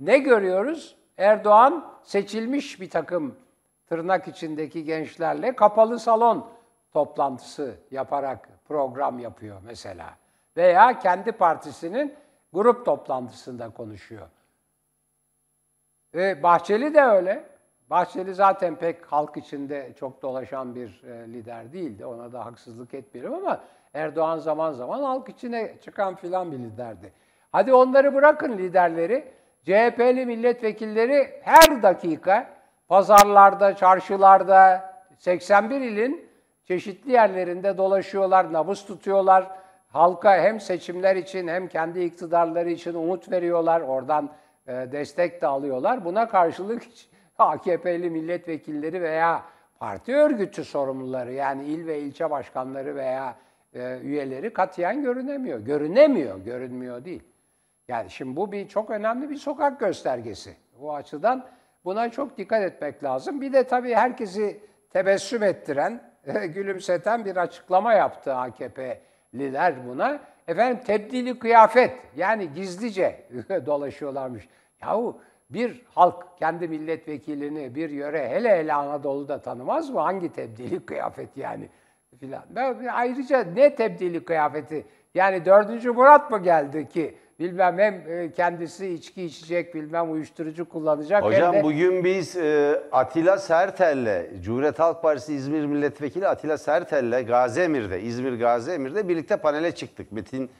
[0.00, 0.96] Ne görüyoruz?
[1.18, 3.36] Erdoğan seçilmiş bir takım
[3.86, 6.50] tırnak içindeki gençlerle kapalı salon
[6.92, 10.10] toplantısı yaparak program yapıyor mesela.
[10.56, 12.14] Veya kendi partisinin
[12.52, 14.26] grup toplantısında konuşuyor.
[16.14, 17.44] E, Bahçeli de öyle.
[17.90, 22.06] Bahçeli zaten pek halk içinde çok dolaşan bir e, lider değildi.
[22.06, 23.60] Ona da haksızlık etmiyorum ama
[23.94, 27.12] Erdoğan zaman zaman halk içine çıkan filan bir liderdi.
[27.52, 29.32] Hadi onları bırakın liderleri.
[29.64, 32.50] CHP'li milletvekilleri her dakika
[32.88, 36.29] pazarlarda, çarşılarda 81 ilin
[36.70, 39.50] çeşitli yerlerinde dolaşıyorlar, nabız tutuyorlar.
[39.88, 43.80] Halka hem seçimler için hem kendi iktidarları için umut veriyorlar.
[43.80, 44.30] Oradan
[44.66, 46.04] e, destek de alıyorlar.
[46.04, 46.82] Buna karşılık
[47.38, 49.42] AKP'li milletvekilleri veya
[49.78, 53.34] parti örgütü sorumluları yani il ve ilçe başkanları veya
[53.74, 55.58] e, üyeleri katiyen görünemiyor.
[55.58, 57.22] Görünemiyor, görünmüyor değil.
[57.88, 60.56] Yani şimdi bu bir çok önemli bir sokak göstergesi.
[60.80, 61.46] Bu açıdan
[61.84, 63.40] buna çok dikkat etmek lazım.
[63.40, 66.09] Bir de tabii herkesi tebessüm ettiren,
[66.54, 70.20] gülümseten bir açıklama yaptı AKP'liler buna.
[70.48, 73.26] Efendim tebdili kıyafet yani gizlice
[73.66, 74.48] dolaşıyorlarmış.
[74.82, 80.00] Yahu bir halk kendi milletvekilini bir yöre hele hele Anadolu'da tanımaz mı?
[80.00, 81.68] Hangi tebdili kıyafet yani
[82.20, 82.42] filan.
[82.92, 84.86] Ayrıca ne tebdili kıyafeti?
[85.14, 91.22] Yani dördüncü Murat mı geldi ki bilmem hem e, kendisi içki içecek bilmem uyuşturucu kullanacak.
[91.22, 91.62] Hocam de...
[91.62, 98.32] bugün biz e, Atilla Sertel'le, Cumhuriyet Halk Partisi İzmir Milletvekili Atilla Sertel'le Gazi Emir'de, İzmir
[98.32, 100.12] Gazi Emir'de birlikte panele çıktık.
[100.12, 100.50] Metin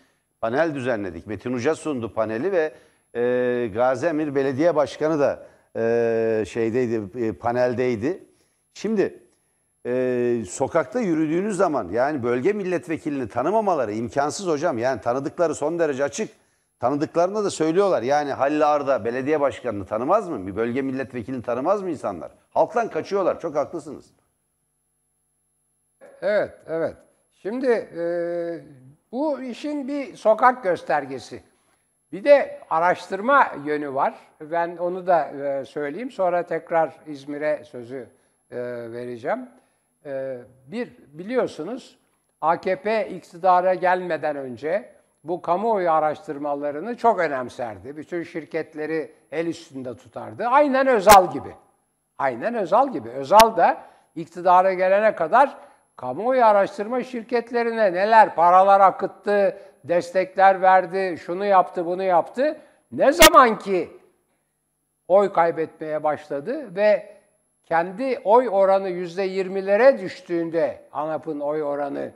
[0.41, 1.27] panel düzenledik.
[1.27, 2.73] Metin Uca sundu paneli ve
[3.15, 8.25] e, Gazi Emir Belediye Başkanı da e, şeydeydi, e, paneldeydi.
[8.75, 9.19] Şimdi
[9.87, 14.79] e, sokakta yürüdüğünüz zaman yani bölge milletvekilini tanımamaları imkansız hocam.
[14.79, 16.41] Yani tanıdıkları son derece açık.
[16.81, 18.03] Tanıdıklarına da söylüyorlar.
[18.03, 20.47] Yani Halil Arda belediye başkanını tanımaz mı?
[20.47, 22.31] Bir bölge milletvekilini tanımaz mı insanlar?
[22.51, 23.41] Halktan kaçıyorlar.
[23.41, 24.11] Çok haklısınız.
[26.23, 26.97] Evet, evet.
[27.35, 28.05] Şimdi e,
[29.13, 31.43] bu işin bir sokak göstergesi.
[32.13, 34.15] Bir de araştırma yönü var.
[34.41, 36.11] Ben onu da e, söyleyeyim.
[36.11, 38.09] Sonra tekrar İzmir'e sözü
[38.51, 38.57] e,
[38.93, 39.49] vereceğim.
[40.07, 41.99] E, bir, biliyorsunuz
[42.41, 47.97] AKP iktidara gelmeden önce bu kamuoyu araştırmalarını çok önemserdi.
[47.97, 50.47] Bütün şirketleri el üstünde tutardı.
[50.47, 51.55] Aynen Özal gibi.
[52.19, 53.09] Aynen Özal gibi.
[53.09, 53.83] Özal da
[54.15, 55.57] iktidara gelene kadar
[55.97, 62.61] kamuoyu araştırma şirketlerine neler paralar akıttı, destekler verdi, şunu yaptı, bunu yaptı.
[62.93, 63.91] Ne zaman ki
[65.09, 67.17] oy kaybetmeye başladı ve
[67.65, 72.13] kendi oy oranı yüzde yirmilere düştüğünde ANAP'ın oy oranı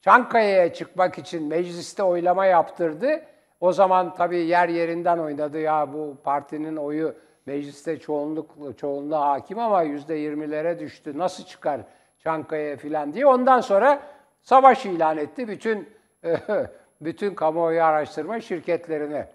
[0.00, 3.22] Çankaya'ya çıkmak için mecliste oylama yaptırdı.
[3.60, 7.14] O zaman tabii yer yerinden oynadı ya bu partinin oyu
[7.46, 11.18] mecliste çoğunluk çoğunluğa hakim ama yüzde yirmilere düştü.
[11.18, 11.80] Nasıl çıkar
[12.18, 13.26] Çankaya'ya filan diye.
[13.26, 14.02] Ondan sonra
[14.42, 15.88] savaş ilan etti bütün
[17.00, 19.28] bütün kamuoyu araştırma şirketlerine.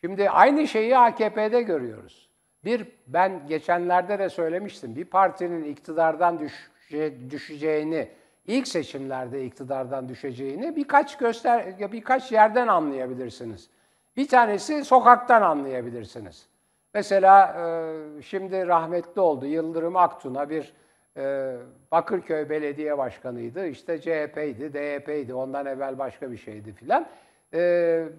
[0.00, 2.30] Şimdi aynı şeyi AKP'de görüyoruz.
[2.64, 8.08] Bir, ben geçenlerde de söylemiştim, bir partinin iktidardan düşe, düşeceğini,
[8.46, 13.70] ilk seçimlerde iktidardan düşeceğini birkaç göster birkaç yerden anlayabilirsiniz.
[14.16, 16.46] Bir tanesi sokaktan anlayabilirsiniz.
[16.94, 17.56] Mesela
[18.22, 20.72] şimdi rahmetli oldu Yıldırım Aktun'a bir
[21.92, 23.66] Bakırköy Belediye Başkanı'ydı.
[23.66, 25.34] İşte CHP'ydi, DYP'ydi.
[25.34, 27.06] Ondan evvel başka bir şeydi filan.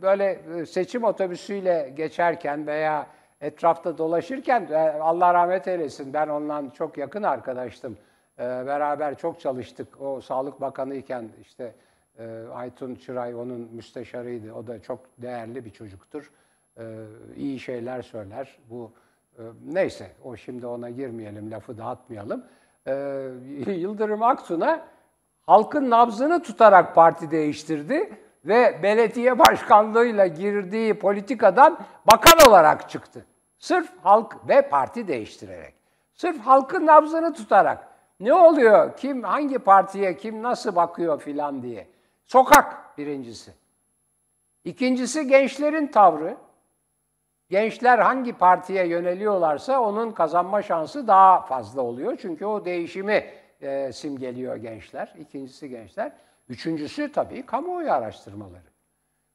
[0.01, 3.07] Böyle seçim otobüsüyle geçerken veya
[3.41, 4.67] etrafta dolaşırken
[5.01, 7.97] Allah rahmet eylesin ben ondan çok yakın arkadaştım.
[8.39, 10.02] Beraber çok çalıştık.
[10.02, 11.76] O Sağlık Bakanı iken işte
[12.54, 14.54] Aytun Çıray onun müsteşarıydı.
[14.54, 16.32] O da çok değerli bir çocuktur.
[17.36, 18.58] İyi şeyler söyler.
[18.69, 18.91] Bu
[19.65, 22.46] neyse o şimdi ona girmeyelim, lafı dağıtmayalım.
[23.67, 24.86] Yıldırım Aksun'a
[25.46, 28.10] halkın nabzını tutarak parti değiştirdi
[28.46, 31.80] ve belediye başkanlığıyla girdiği politikadan
[32.12, 33.26] bakan olarak çıktı.
[33.60, 35.74] Sırf halk ve parti değiştirerek.
[36.13, 37.92] Sırf halkın nabzını tutarak.
[38.19, 38.97] Ne oluyor?
[38.97, 41.88] Kim hangi partiye kim nasıl bakıyor filan diye.
[42.26, 43.54] Sokak birincisi.
[44.63, 46.38] İkincisi gençlerin tavrı.
[47.49, 52.17] Gençler hangi partiye yöneliyorlarsa onun kazanma şansı daha fazla oluyor.
[52.21, 53.26] Çünkü o değişimi
[53.62, 55.13] e, simgeliyor gençler.
[55.19, 56.12] İkincisi gençler.
[56.49, 58.73] Üçüncüsü tabii kamuoyu araştırmaları.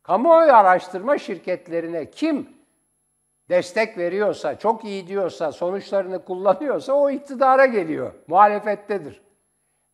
[0.02, 2.57] Kamuoyu araştırma şirketlerine kim
[3.48, 8.12] destek veriyorsa, çok iyi diyorsa, sonuçlarını kullanıyorsa o iktidara geliyor.
[8.26, 9.22] Muhalefettedir.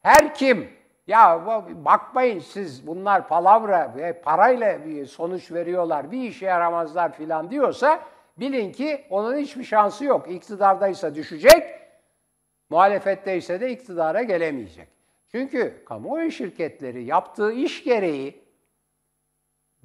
[0.03, 0.71] Her kim
[1.07, 1.47] ya
[1.85, 8.01] bakmayın siz bunlar palavra ve parayla bir sonuç veriyorlar, bir işe yaramazlar filan diyorsa
[8.37, 10.31] bilin ki onun hiçbir şansı yok.
[10.31, 11.63] İktidardaysa düşecek,
[12.71, 14.89] muhalefetteyse de iktidara gelemeyecek.
[15.29, 18.45] Çünkü kamuoyu şirketleri yaptığı iş gereği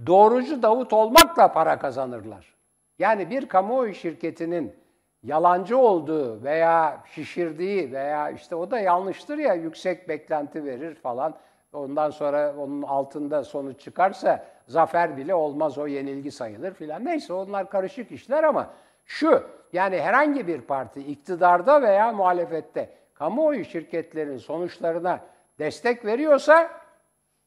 [0.07, 2.58] doğrucu Davut olmakla para kazanırlar.
[2.99, 4.75] Yani bir kamuoyu şirketinin
[5.23, 11.35] yalancı olduğu veya şişirdiği veya işte o da yanlıştır ya yüksek beklenti verir falan.
[11.73, 17.05] Ondan sonra onun altında sonuç çıkarsa zafer bile olmaz o yenilgi sayılır filan.
[17.05, 18.69] Neyse onlar karışık işler ama
[19.05, 25.19] şu yani herhangi bir parti iktidarda veya muhalefette kamuoyu şirketlerinin sonuçlarına
[25.59, 26.69] destek veriyorsa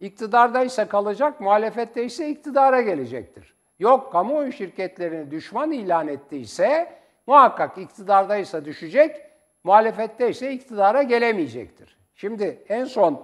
[0.00, 3.54] iktidardaysa kalacak, muhalefette ise iktidara gelecektir.
[3.82, 6.92] Yok kamuoyu şirketlerini düşman ilan ettiyse
[7.26, 9.20] muhakkak iktidardaysa düşecek,
[9.64, 11.98] muhalefette ise iktidara gelemeyecektir.
[12.14, 13.22] Şimdi en son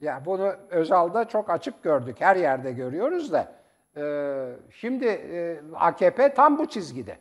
[0.00, 3.52] ya bunu Özal'da çok açık gördük, her yerde görüyoruz da
[3.96, 4.02] e,
[4.70, 7.16] şimdi e, AKP tam bu çizgide.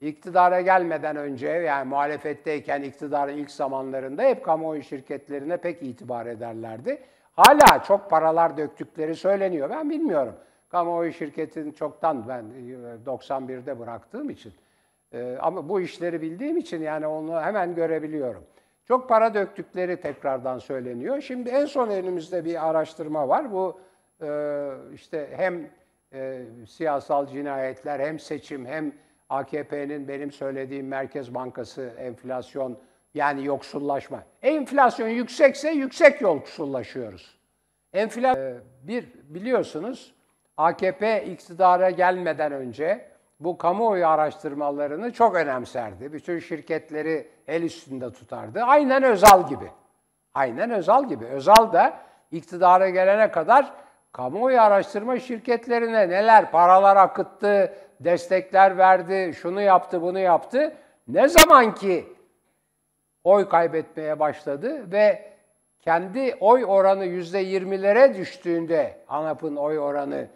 [0.00, 7.02] İktidara gelmeden önce yani muhalefetteyken iktidarın ilk zamanlarında hep kamuoyu şirketlerine pek itibar ederlerdi.
[7.32, 9.70] Hala çok paralar döktükleri söyleniyor.
[9.70, 10.34] Ben bilmiyorum.
[10.68, 12.44] Kamuoyu şirketini çoktan ben
[13.06, 14.52] 91'de e, bıraktığım için
[15.12, 18.44] Ee, ama bu işleri bildiğim için yani onu hemen görebiliyorum.
[18.84, 21.20] Çok para döktükleri tekrardan söyleniyor.
[21.20, 23.52] Şimdi en son elimizde bir araştırma var.
[23.52, 23.80] Bu
[24.22, 25.70] e, işte hem
[26.12, 28.92] e, siyasal cinayetler hem seçim hem
[29.28, 32.78] AKP'nin benim söylediğim Merkez Bankası enflasyon
[33.14, 34.22] yani yoksullaşma.
[34.42, 37.38] Enflasyon yüksekse yüksek yoksullaşıyoruz.
[37.92, 40.14] Enflasyon bir biliyorsunuz
[40.56, 43.08] AKP iktidara gelmeden önce
[43.40, 46.12] bu kamuoyu araştırmalarını çok önemserdi.
[46.12, 48.62] Bütün şirketleri el üstünde tutardı.
[48.62, 49.70] Aynen Özal gibi.
[50.34, 51.24] Aynen Özal gibi.
[51.24, 51.96] Özal da
[52.30, 53.72] iktidara gelene kadar
[54.12, 60.76] kamuoyu araştırma şirketlerine neler paralar akıttı, destekler verdi, şunu yaptı, bunu yaptı.
[61.08, 62.04] Ne zaman ki
[63.24, 65.32] oy kaybetmeye başladı ve
[65.80, 70.28] kendi oy oranı yüzde yirmilere düştüğünde ANAP'ın oy oranı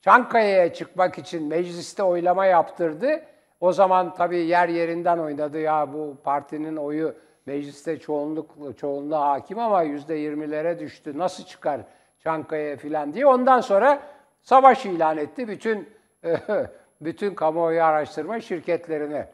[0.00, 3.22] Çankaya'ya çıkmak için mecliste oylama yaptırdı.
[3.60, 7.14] O zaman tabii yer yerinden oynadı ya bu partinin oyu
[7.46, 11.18] mecliste çoğunluk çoğunluğa hakim ama yüzde yirmilere düştü.
[11.18, 11.80] Nasıl çıkar
[12.18, 13.26] Çankaya'ya filan diye.
[13.26, 14.02] Ondan sonra
[14.42, 15.88] savaş ilan etti bütün
[17.00, 19.28] bütün kamuoyu araştırma şirketlerine.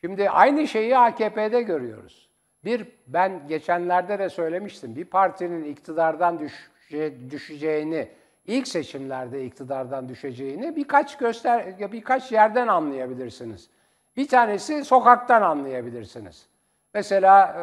[0.00, 2.28] Şimdi aynı şeyi AKP'de görüyoruz.
[2.64, 8.08] Bir, ben geçenlerde de söylemiştim, bir partinin iktidardan düşe, düşeceğini,
[8.46, 13.70] ilk seçimlerde iktidardan düşeceğini birkaç göster birkaç yerden anlayabilirsiniz.
[14.16, 16.46] Bir tanesi sokaktan anlayabilirsiniz.
[16.94, 17.56] Mesela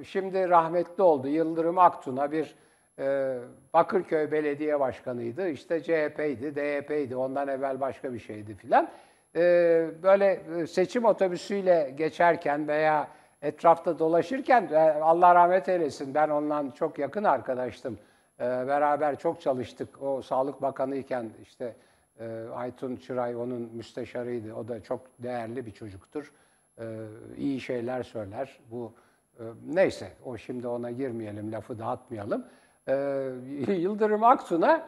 [0.00, 2.54] e, şimdi rahmetli oldu Yıldırım Aktun'a bir
[2.98, 3.36] e,
[3.74, 5.48] Bakırköy Belediye Başkanı'ydı.
[5.48, 7.16] İşte CHP'ydi, DYP'ydi.
[7.16, 8.88] Ondan evvel başka bir şeydi filan.
[9.36, 9.40] E,
[10.02, 13.08] böyle seçim otobüsüyle geçerken veya
[13.42, 14.68] etrafta dolaşırken
[15.02, 17.98] Allah rahmet eylesin ben ondan çok yakın arkadaştım.
[18.40, 20.02] Beraber çok çalıştık.
[20.02, 21.76] O Sağlık Bakanı iken işte
[22.54, 24.54] Aytun Çıray onun müsteşarıydı.
[24.54, 26.32] O da çok değerli bir çocuktur.
[27.36, 28.58] İyi şeyler söyler.
[28.70, 28.92] Bu
[29.66, 32.46] neyse o şimdi ona girmeyelim, lafı dağıtmayalım.
[33.68, 34.82] Yıldırım Aksun'a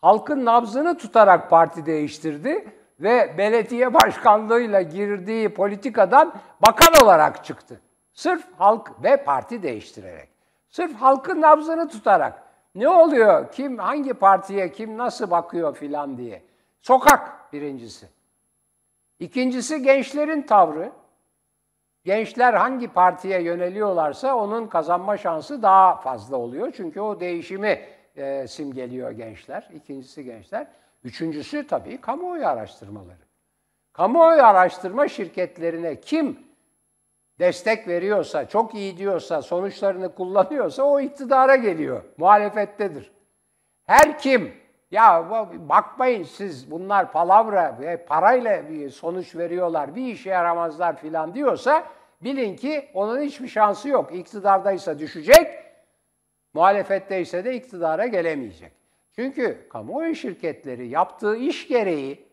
[0.00, 2.64] halkın nabzını tutarak parti değiştirdi
[3.00, 6.34] ve belediye başkanlığıyla girdiği politikadan
[6.66, 7.80] bakan olarak çıktı.
[8.12, 10.28] Sırf halk ve parti değiştirerek.
[10.68, 12.47] Sırf halkın nabzını tutarak.
[12.78, 13.52] Ne oluyor?
[13.52, 16.42] Kim hangi partiye kim nasıl bakıyor filan diye.
[16.82, 18.08] Sokak birincisi.
[19.18, 20.92] İkincisi gençlerin tavrı.
[22.04, 26.72] Gençler hangi partiye yöneliyorlarsa onun kazanma şansı daha fazla oluyor.
[26.76, 27.80] Çünkü o değişimi
[28.16, 29.68] e, simgeliyor gençler.
[29.74, 30.66] İkincisi gençler.
[31.04, 33.28] Üçüncüsü tabii kamuoyu araştırmaları.
[33.92, 36.47] Kamuoyu araştırma şirketlerine kim
[37.38, 42.02] destek veriyorsa, çok iyi diyorsa, sonuçlarını kullanıyorsa o iktidara geliyor.
[42.16, 43.12] Muhalefettedir.
[43.86, 44.54] Her kim
[44.90, 45.30] ya
[45.68, 51.84] bakmayın siz bunlar palavra ve parayla bir sonuç veriyorlar, bir işe yaramazlar filan diyorsa
[52.20, 54.14] bilin ki onun hiçbir şansı yok.
[54.14, 55.46] İktidardaysa düşecek,
[56.54, 58.72] muhalefetteyse de iktidara gelemeyecek.
[59.12, 62.28] Çünkü kamuoyu şirketleri yaptığı iş gereği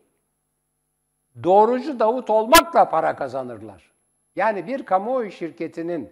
[1.44, 3.95] doğrucu Davut olmakla para kazanırlar.
[4.36, 6.10] Yani bir kamuoyu şirketinin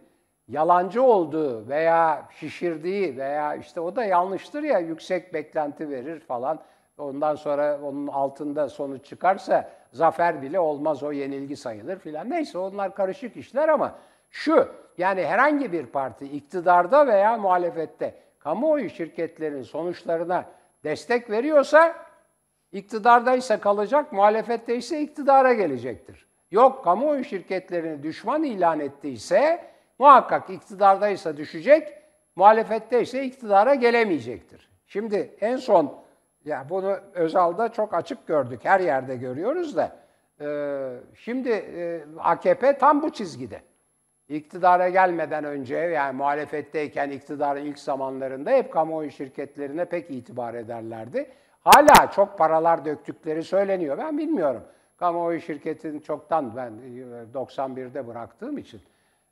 [0.49, 6.59] yalancı olduğu veya şişirdiği veya işte o da yanlıştır ya yüksek beklenti verir falan.
[6.99, 12.31] Ondan sonra onun altında sonuç çıkarsa zafer bile olmaz o yenilgi sayılır filan.
[12.31, 13.95] Neyse onlar karışık işler ama
[14.31, 20.45] şu yani herhangi bir parti iktidarda veya muhalefette kamuoyu şirketlerinin sonuçlarına
[20.85, 21.95] destek veriyorsa
[22.73, 26.27] iktidardaysa kalacak, muhalefette ise iktidara gelecektir.
[26.55, 29.64] Yok kamuoyu şirketlerini düşman ilan ettiyse
[29.99, 31.93] muhakkak iktidardaysa düşecek,
[32.37, 34.71] muhalefetteyse iktidara gelemeyecektir.
[34.87, 35.99] Şimdi en son
[36.45, 39.97] ya bunu Özal'da çok açık gördük, her yerde görüyoruz da
[40.40, 40.47] e,
[41.14, 43.61] şimdi e, AKP tam bu çizgide.
[44.29, 51.31] İktidara gelmeden önce yani muhalefetteyken iktidarın ilk zamanlarında hep kamuoyu şirketlerine pek itibar ederlerdi.
[51.61, 53.99] Hala çok paralar döktükleri söyleniyor.
[53.99, 54.62] Ben bilmiyorum.
[55.05, 56.73] Kamuoyu şirketini çoktan ben
[57.35, 58.81] 91'de e, bıraktığım için.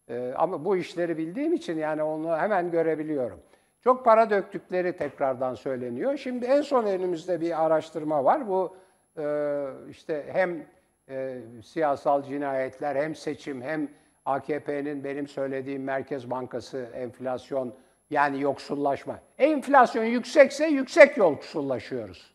[0.08, 3.40] E, ama bu işleri bildiğim için yani onu hemen görebiliyorum.
[3.80, 6.16] Çok para döktükleri tekrardan söyleniyor.
[6.16, 8.48] Şimdi en son elimizde bir araştırma var.
[8.48, 8.76] Bu
[9.18, 10.64] e, işte hem
[11.62, 13.88] siyasal cinayetler hem seçim hem
[14.24, 17.74] AKP'nin benim söylediğim Merkez Bankası enflasyon
[18.10, 19.18] yani yoksullaşma.
[19.38, 22.34] Enflasyon yüksekse yüksek yoksullaşıyoruz.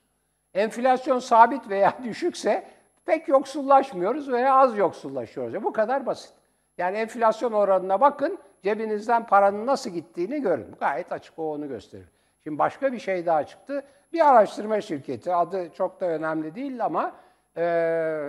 [0.53, 2.76] Enflasyon sabit veya düşükse
[3.07, 5.63] pek yoksullaşmıyoruz veya az yoksullaşıyoruz.
[5.63, 6.33] Bu kadar basit.
[6.77, 10.75] Yani enflasyon oranına bakın, cebinizden paranın nasıl gittiğini görün.
[10.79, 12.07] Gayet açık o onu gösterir.
[12.43, 13.83] Şimdi başka bir şey daha çıktı.
[14.13, 17.11] Bir araştırma şirketi, adı çok da önemli değil ama
[17.55, 17.61] e,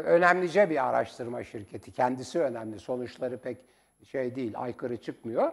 [0.05, 1.93] önemlice bir araştırma şirketi.
[1.93, 2.79] Kendisi önemli.
[2.79, 3.59] Sonuçları pek
[4.05, 5.53] şey değil, aykırı çıkmıyor.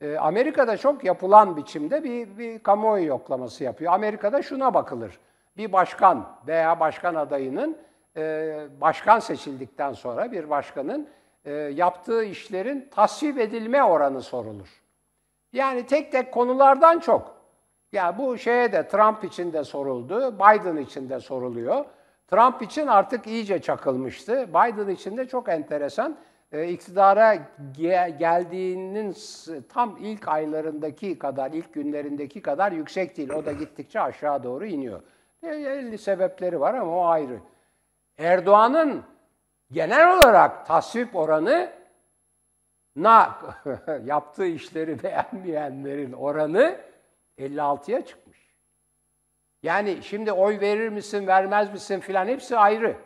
[0.00, 3.92] E, Amerika'da çok yapılan biçimde bir, bir kamuoyu yoklaması yapıyor.
[3.92, 5.20] Amerika'da şuna bakılır.
[5.56, 7.76] Bir başkan veya başkan adayının
[8.80, 11.08] başkan seçildikten sonra bir başkanın
[11.44, 14.82] e, yaptığı işlerin tasvip edilme oranı sorulur.
[15.52, 17.40] Yani tek tek konulardan çok.
[17.92, 21.84] Ya bu şeye de Trump için de soruldu, Biden için de soruluyor.
[22.28, 24.48] Trump için artık iyice çakılmıştı.
[24.48, 26.16] Biden için de çok enteresan.
[26.52, 27.34] E, iktidara
[27.78, 29.16] ge- geldiğinin
[29.68, 33.30] tam ilk aylarındaki kadar, ilk günlerindeki kadar yüksek değil.
[33.30, 35.00] O da gittikçe aşağı doğru iniyor.
[35.42, 37.38] E, elli sebepleri var ama o ayrı.
[38.20, 39.04] Erdoğan'ın
[39.72, 41.72] genel olarak tasvip oranı
[42.96, 43.38] na
[44.04, 46.80] yaptığı işleri beğenmeyenlerin oranı
[47.38, 48.38] 56'ya çıkmış.
[49.62, 52.96] Yani şimdi oy verir misin, vermez misin filan hepsi ayrı.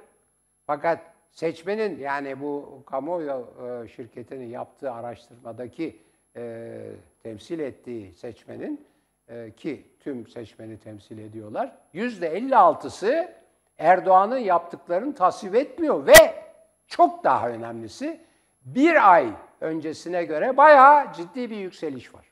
[0.66, 1.00] Fakat
[1.30, 3.48] seçmenin yani bu kamuoyu
[3.84, 6.00] e, şirketinin yaptığı araştırmadaki
[6.36, 6.82] e,
[7.22, 8.86] temsil ettiği seçmenin
[9.28, 11.76] e, ki tüm seçmeni temsil ediyorlar.
[11.92, 13.43] Yüzde 56'sı
[13.78, 16.44] Erdoğan'ın yaptıklarını tasvip etmiyor ve
[16.86, 18.20] çok daha önemlisi
[18.64, 19.28] bir ay
[19.60, 22.24] öncesine göre bayağı ciddi bir yükseliş var.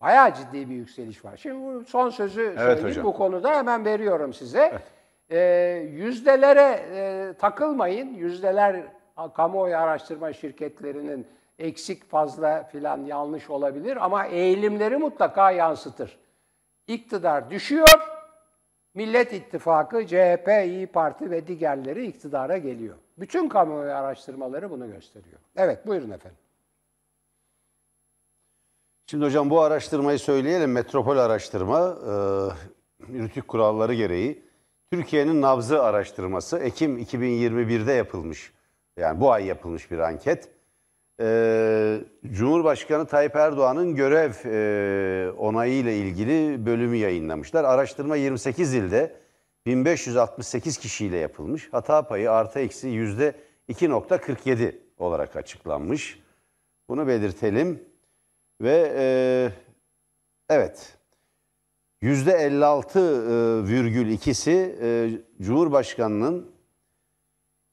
[0.00, 1.36] Bayağı ciddi bir yükseliş var.
[1.36, 3.04] Şimdi bu son sözü söyleyeyim hocam.
[3.04, 4.78] bu konuda hemen veriyorum size.
[5.30, 5.38] Ee,
[5.90, 8.14] yüzdelere e, takılmayın.
[8.14, 8.82] Yüzdeler
[9.34, 11.26] kamuoyu araştırma şirketlerinin
[11.58, 16.18] eksik fazla filan yanlış olabilir ama eğilimleri mutlaka yansıtır.
[16.86, 18.15] İktidar düşüyor,
[18.96, 22.96] Millet İttifakı, CHP, İyi Parti ve diğerleri iktidara geliyor.
[23.18, 25.38] Bütün kamuoyu araştırmaları bunu gösteriyor.
[25.56, 26.38] Evet buyurun efendim.
[29.06, 30.72] Şimdi hocam bu araştırmayı söyleyelim.
[30.72, 32.12] Metropol araştırma, e,
[33.12, 34.42] rütük kuralları gereği
[34.92, 38.52] Türkiye'nin nabzı araştırması Ekim 2021'de yapılmış.
[38.96, 40.48] Yani bu ay yapılmış bir anket.
[41.20, 42.00] E,
[42.32, 47.64] Cumhurbaşkanı Tayyip Erdoğan'ın görev e, onayı ile ilgili bölümü yayınlamışlar.
[47.64, 49.16] Araştırma 28 ilde
[49.66, 51.68] 1568 kişiyle yapılmış.
[51.72, 53.34] Hata payı artı eksi yüzde
[53.68, 56.20] 2.47 olarak açıklanmış.
[56.88, 57.84] Bunu belirtelim.
[58.60, 59.06] Ve e,
[60.48, 60.98] evet
[62.00, 65.10] yüzde 56,2'si e,
[65.42, 66.55] Cumhurbaşkanı'nın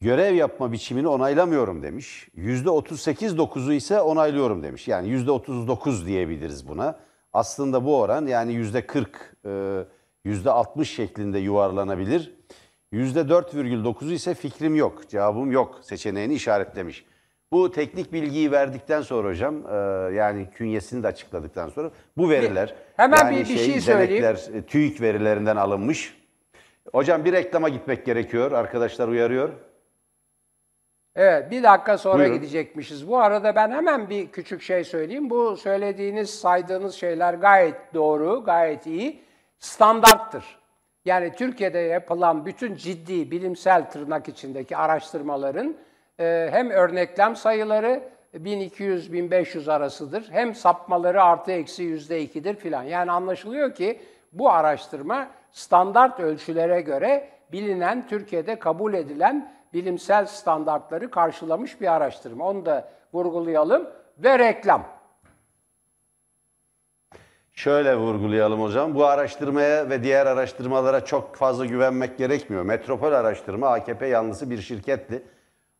[0.03, 2.27] görev yapma biçimini onaylamıyorum demiş.
[2.35, 4.87] Yüzde 38,9'u ise onaylıyorum demiş.
[4.87, 6.99] Yani yüzde 39 diyebiliriz buna.
[7.33, 9.79] Aslında bu oran yani yüzde 40, e,
[10.25, 12.33] yüzde 60 şeklinde yuvarlanabilir.
[12.91, 17.05] Yüzde 4,9'u ise fikrim yok, cevabım yok seçeneğini işaretlemiş.
[17.51, 19.75] Bu teknik bilgiyi verdikten sonra hocam, e,
[20.15, 24.23] yani künyesini de açıkladıktan sonra bu veriler, Hemen yani bir- bir şey söyleyeyim.
[24.23, 26.17] denekler, e, TÜİK verilerinden alınmış.
[26.93, 29.49] Hocam bir reklama gitmek gerekiyor, arkadaşlar uyarıyor.
[31.15, 32.35] Evet, bir dakika sonra Buyurun.
[32.35, 33.07] gidecekmişiz.
[33.07, 35.29] Bu arada ben hemen bir küçük şey söyleyeyim.
[35.29, 39.21] Bu söylediğiniz, saydığınız şeyler gayet doğru, gayet iyi.
[39.59, 40.43] Standarttır.
[41.05, 45.75] Yani Türkiye'de yapılan bütün ciddi bilimsel tırnak içindeki araştırmaların
[46.19, 48.03] e, hem örneklem sayıları
[48.35, 52.83] 1200-1500 arasıdır, hem sapmaları artı eksi yüzde ikidir filan.
[52.83, 53.99] Yani anlaşılıyor ki
[54.31, 62.49] bu araştırma standart ölçülere göre bilinen, Türkiye'de kabul edilen bilimsel standartları karşılamış bir araştırma.
[62.49, 64.85] Onu da vurgulayalım ve reklam.
[67.53, 68.95] Şöyle vurgulayalım hocam.
[68.95, 72.63] Bu araştırmaya ve diğer araştırmalara çok fazla güvenmek gerekmiyor.
[72.63, 75.23] Metropol araştırma AKP yanlısı bir şirketti.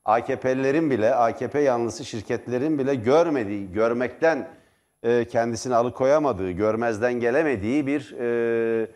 [0.05, 4.49] AKP'lilerin bile, AKP yanlısı şirketlerin bile görmediği, görmekten
[5.03, 8.87] e, kendisini alıkoyamadığı, görmezden gelemediği bir e,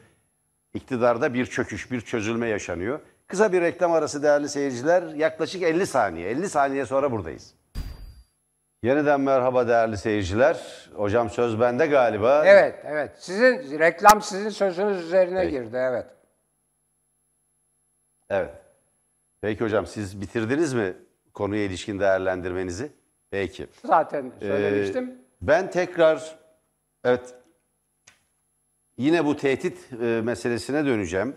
[0.73, 2.99] iktidarda bir çöküş, bir çözülme yaşanıyor.
[3.27, 5.03] Kısa bir reklam arası değerli seyirciler.
[5.03, 7.53] Yaklaşık 50 saniye, 50 saniye sonra buradayız.
[8.83, 10.89] Yeniden merhaba değerli seyirciler.
[10.95, 12.43] Hocam söz bende galiba.
[12.45, 13.11] Evet, evet.
[13.19, 16.05] Sizin reklam sizin sözünüz üzerine girdi, evet.
[18.29, 18.51] Evet.
[19.41, 20.93] Peki hocam siz bitirdiniz mi
[21.33, 22.91] konuya ilişkin değerlendirmenizi?
[23.31, 23.67] Peki.
[23.85, 25.15] Zaten Ee, söylemiştim.
[25.41, 26.39] ben tekrar
[27.03, 27.33] evet
[28.97, 31.35] yine bu tehdit e, meselesine döneceğim.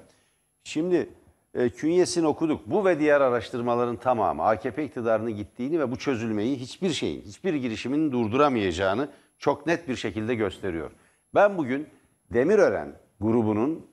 [0.64, 1.08] Şimdi
[1.54, 2.60] e, künyesini okuduk.
[2.66, 8.12] Bu ve diğer araştırmaların tamamı AKP iktidarının gittiğini ve bu çözülmeyi hiçbir şeyin, hiçbir girişimin
[8.12, 10.90] durduramayacağını çok net bir şekilde gösteriyor.
[11.34, 11.88] Ben bugün
[12.30, 13.86] Demirören grubunun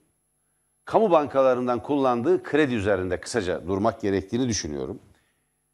[0.85, 4.99] kamu bankalarından kullandığı kredi üzerinde kısaca durmak gerektiğini düşünüyorum.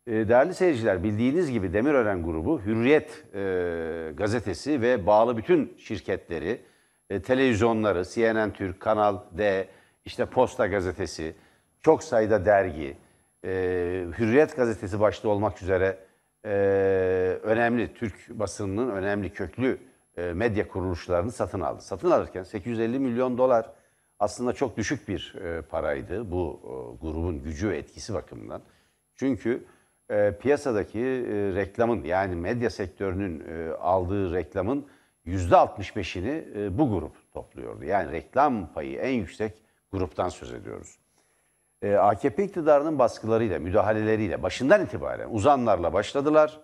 [0.07, 6.61] E, Değerli seyirciler bildiğiniz gibi Demirören grubu Hürriyet e, gazetesi ve bağlı bütün şirketleri,
[7.09, 9.67] e, televizyonları, CNN Türk, Kanal D,
[10.05, 11.35] işte Posta gazetesi,
[11.83, 12.97] çok sayıda dergi,
[13.45, 13.49] e,
[14.19, 15.97] Hürriyet gazetesi başta olmak üzere
[16.45, 16.49] e,
[17.43, 19.79] önemli Türk basınının önemli köklü
[20.17, 21.81] e, medya kuruluşlarını satın aldı.
[21.81, 23.69] Satın alırken 850 milyon dolar
[24.19, 26.71] aslında çok düşük bir e, paraydı bu e,
[27.01, 28.61] grubun gücü ve etkisi bakımından.
[29.15, 29.65] Çünkü
[30.09, 34.87] e, piyasadaki e, reklamın yani medya sektörünün e, aldığı reklamın
[35.25, 37.83] %65'ini e, bu grup topluyordu.
[37.83, 39.53] Yani reklam payı en yüksek
[39.91, 41.02] gruptan söz ediyoruz.
[41.83, 46.59] E, AKP iktidarının baskılarıyla, müdahaleleriyle başından itibaren uzanlarla başladılar.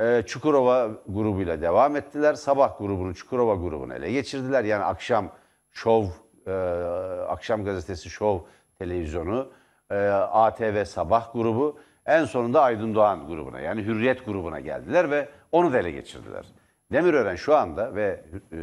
[0.00, 2.34] E, Çukurova grubuyla devam ettiler.
[2.34, 4.64] Sabah grubunu, Çukurova grubunu ele geçirdiler.
[4.64, 5.32] Yani akşam
[5.70, 6.04] şov,
[6.46, 6.52] e,
[7.28, 8.38] akşam gazetesi şov
[8.78, 9.48] televizyonu,
[9.90, 15.72] e, ATV Sabah grubu, en sonunda Aydın Doğan grubuna yani Hürriyet grubuna geldiler ve onu
[15.72, 16.46] da ele geçirdiler.
[16.92, 18.56] Demirören şu anda ve e,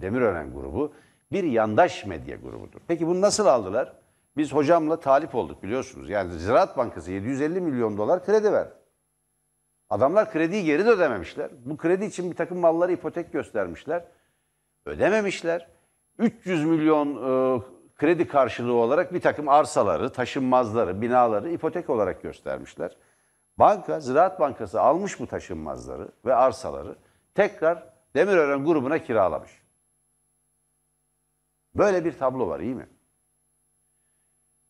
[0.00, 0.92] Demirören grubu
[1.32, 2.80] bir yandaş medya grubudur.
[2.88, 4.01] Peki bunu nasıl aldılar?
[4.36, 6.10] Biz hocamla talip olduk biliyorsunuz.
[6.10, 8.74] Yani Ziraat Bankası 750 milyon dolar kredi verdi.
[9.90, 11.50] Adamlar krediyi geri de ödememişler.
[11.64, 14.04] Bu kredi için bir takım malları ipotek göstermişler.
[14.86, 15.68] Ödememişler.
[16.18, 17.62] 300 milyon e,
[17.96, 22.96] kredi karşılığı olarak bir takım arsaları, taşınmazları, binaları ipotek olarak göstermişler.
[23.58, 26.96] Banka, Ziraat Bankası almış bu taşınmazları ve arsaları
[27.34, 29.62] tekrar Demirören grubuna kiralamış.
[31.74, 32.88] Böyle bir tablo var iyi mi?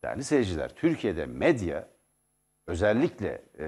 [0.05, 1.89] Değerli seyirciler, Türkiye'de medya
[2.67, 3.67] özellikle e,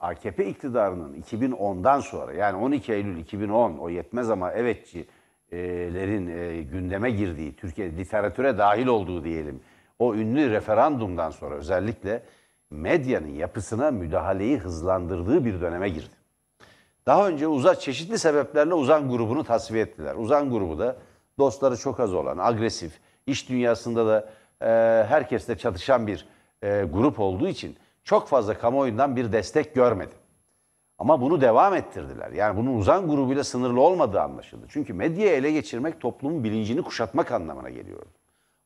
[0.00, 7.56] AKP iktidarının 2010'dan sonra yani 12 Eylül 2010 o yetmez ama evetçilerin e, gündeme girdiği,
[7.56, 9.60] Türkiye literatüre dahil olduğu diyelim
[9.98, 12.22] o ünlü referandumdan sonra özellikle
[12.70, 16.14] medyanın yapısına müdahaleyi hızlandırdığı bir döneme girdi.
[17.06, 20.14] Daha önce Uzan çeşitli sebeplerle Uzan grubunu tasfiye ettiler.
[20.14, 20.96] Uzan grubu da
[21.38, 24.28] dostları çok az olan, agresif, iş dünyasında da
[24.64, 24.68] e,
[25.08, 26.26] herkesle çatışan bir
[26.62, 30.14] e, grup olduğu için çok fazla kamuoyundan bir destek görmedi.
[30.98, 32.30] Ama bunu devam ettirdiler.
[32.30, 34.66] Yani bunun uzan grubuyla sınırlı olmadığı anlaşıldı.
[34.68, 38.02] Çünkü medyayı ele geçirmek toplumun bilincini kuşatmak anlamına geliyor.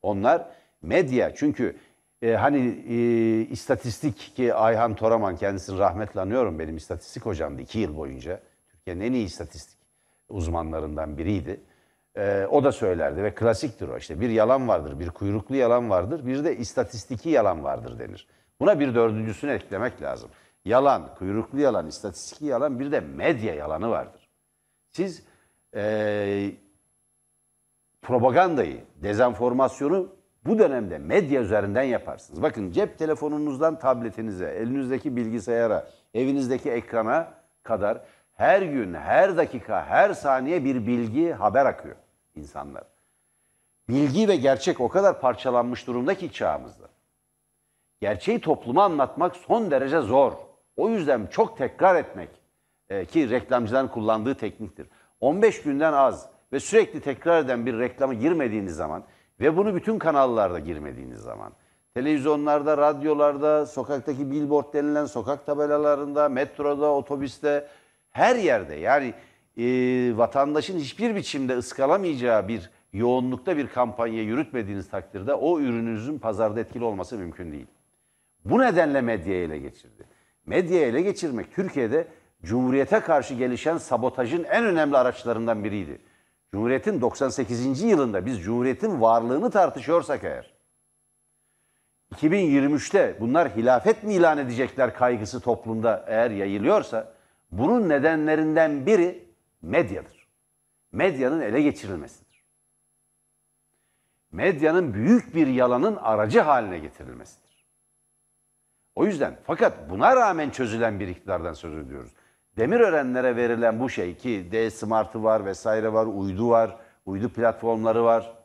[0.03, 0.49] Onlar
[0.83, 1.77] medya çünkü
[2.23, 2.97] e, hani e,
[3.41, 8.41] istatistik ki Ayhan Toraman kendisini rahmetle anıyorum benim istatistik hocamdı iki yıl boyunca.
[8.69, 9.79] Türkiye'nin en iyi istatistik
[10.29, 11.61] uzmanlarından biriydi.
[12.19, 16.27] E, o da söylerdi ve klasiktir o işte bir yalan vardır, bir kuyruklu yalan vardır,
[16.27, 18.27] bir de istatistiki yalan vardır denir.
[18.61, 20.31] Buna bir dördüncüsünü eklemek lazım.
[20.64, 24.29] Yalan, kuyruklu yalan, istatistiki yalan bir de medya yalanı vardır.
[24.93, 25.23] Siz
[25.75, 26.53] e,
[28.03, 30.09] propagandayı, dezenformasyonu
[30.47, 32.43] bu dönemde medya üzerinden yaparsınız.
[32.43, 38.01] Bakın cep telefonunuzdan tabletinize, elinizdeki bilgisayara, evinizdeki ekrana kadar
[38.35, 41.97] her gün, her dakika, her saniye bir bilgi, haber akıyor
[42.39, 42.84] insanlar.
[43.89, 46.89] Bilgi ve gerçek o kadar parçalanmış durumda ki çağımızda.
[48.01, 50.32] Gerçeği topluma anlatmak son derece zor.
[50.76, 52.28] O yüzden çok tekrar etmek
[52.89, 54.86] e, ki reklamcıların kullandığı tekniktir.
[55.20, 59.05] 15 günden az ve sürekli tekrar eden bir reklama girmediğiniz zaman
[59.41, 61.53] ve bunu bütün kanallarda girmediğiniz zaman,
[61.95, 67.68] televizyonlarda, radyolarda, sokaktaki billboard denilen sokak tabelalarında, metroda, otobüste,
[68.11, 69.14] her yerde yani
[69.59, 69.65] e,
[70.17, 77.19] vatandaşın hiçbir biçimde ıskalamayacağı bir yoğunlukta bir kampanya yürütmediğiniz takdirde o ürününüzün pazarda etkili olması
[77.19, 77.67] mümkün değil.
[78.45, 80.05] Bu nedenle medyayı ele geçirdi.
[80.47, 82.09] Medyayı ele geçirmek Türkiye'de
[82.43, 85.99] Cumhuriyete karşı gelişen sabotajın en önemli araçlarından biriydi.
[86.53, 87.83] Cumhuriyetin 98.
[87.83, 90.55] yılında biz Cumhuriyetin varlığını tartışıyorsak eğer,
[92.15, 97.13] 2023'te bunlar hilafet mi ilan edecekler kaygısı toplumda eğer yayılıyorsa,
[97.53, 99.28] bunun nedenlerinden biri
[99.63, 100.29] medyadır.
[100.93, 102.45] Medyanın ele geçirilmesidir.
[104.33, 107.67] Medyanın büyük bir yalanın aracı haline getirilmesidir.
[108.95, 112.13] O yüzden fakat buna rağmen çözülen bir iktidardan söz ediyoruz.
[112.57, 118.39] Demirörenlere verilen bu şey ki D Smart'ı var vesaire var, uydu var, uydu platformları var.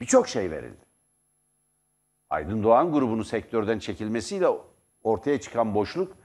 [0.00, 0.88] Birçok şey verildi.
[2.30, 4.48] Aydın Doğan grubunun sektörden çekilmesiyle
[5.02, 6.16] ortaya çıkan boşluk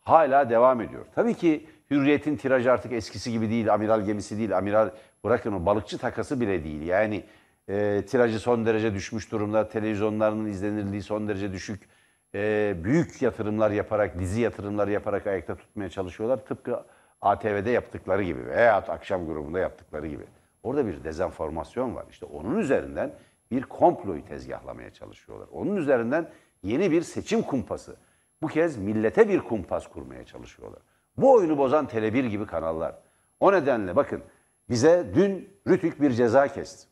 [0.00, 1.06] hala devam ediyor.
[1.14, 4.90] Tabii ki Hürriyet'in tirajı artık eskisi gibi değil, amiral gemisi değil, amiral
[5.24, 6.82] bırakın o balıkçı takası bile değil.
[6.82, 7.24] Yani
[7.68, 11.88] e, tirajı son derece düşmüş durumda, televizyonlarının izlenirliği son derece düşük
[12.34, 16.44] e, büyük yatırımlar yaparak, dizi yatırımlar yaparak ayakta tutmaya çalışıyorlar.
[16.44, 16.84] Tıpkı
[17.20, 20.24] ATV'de yaptıkları gibi veya akşam grubunda yaptıkları gibi.
[20.62, 22.06] Orada bir dezenformasyon var.
[22.10, 23.12] İşte onun üzerinden
[23.50, 25.48] bir komployu tezgahlamaya çalışıyorlar.
[25.52, 26.30] Onun üzerinden
[26.62, 27.96] yeni bir seçim kumpası.
[28.42, 30.82] Bu kez millete bir kumpas kurmaya çalışıyorlar.
[31.16, 32.94] Bu oyunu bozan Tele1 gibi kanallar.
[33.40, 34.22] O nedenle bakın
[34.70, 36.86] bize dün Rütük bir ceza kesti.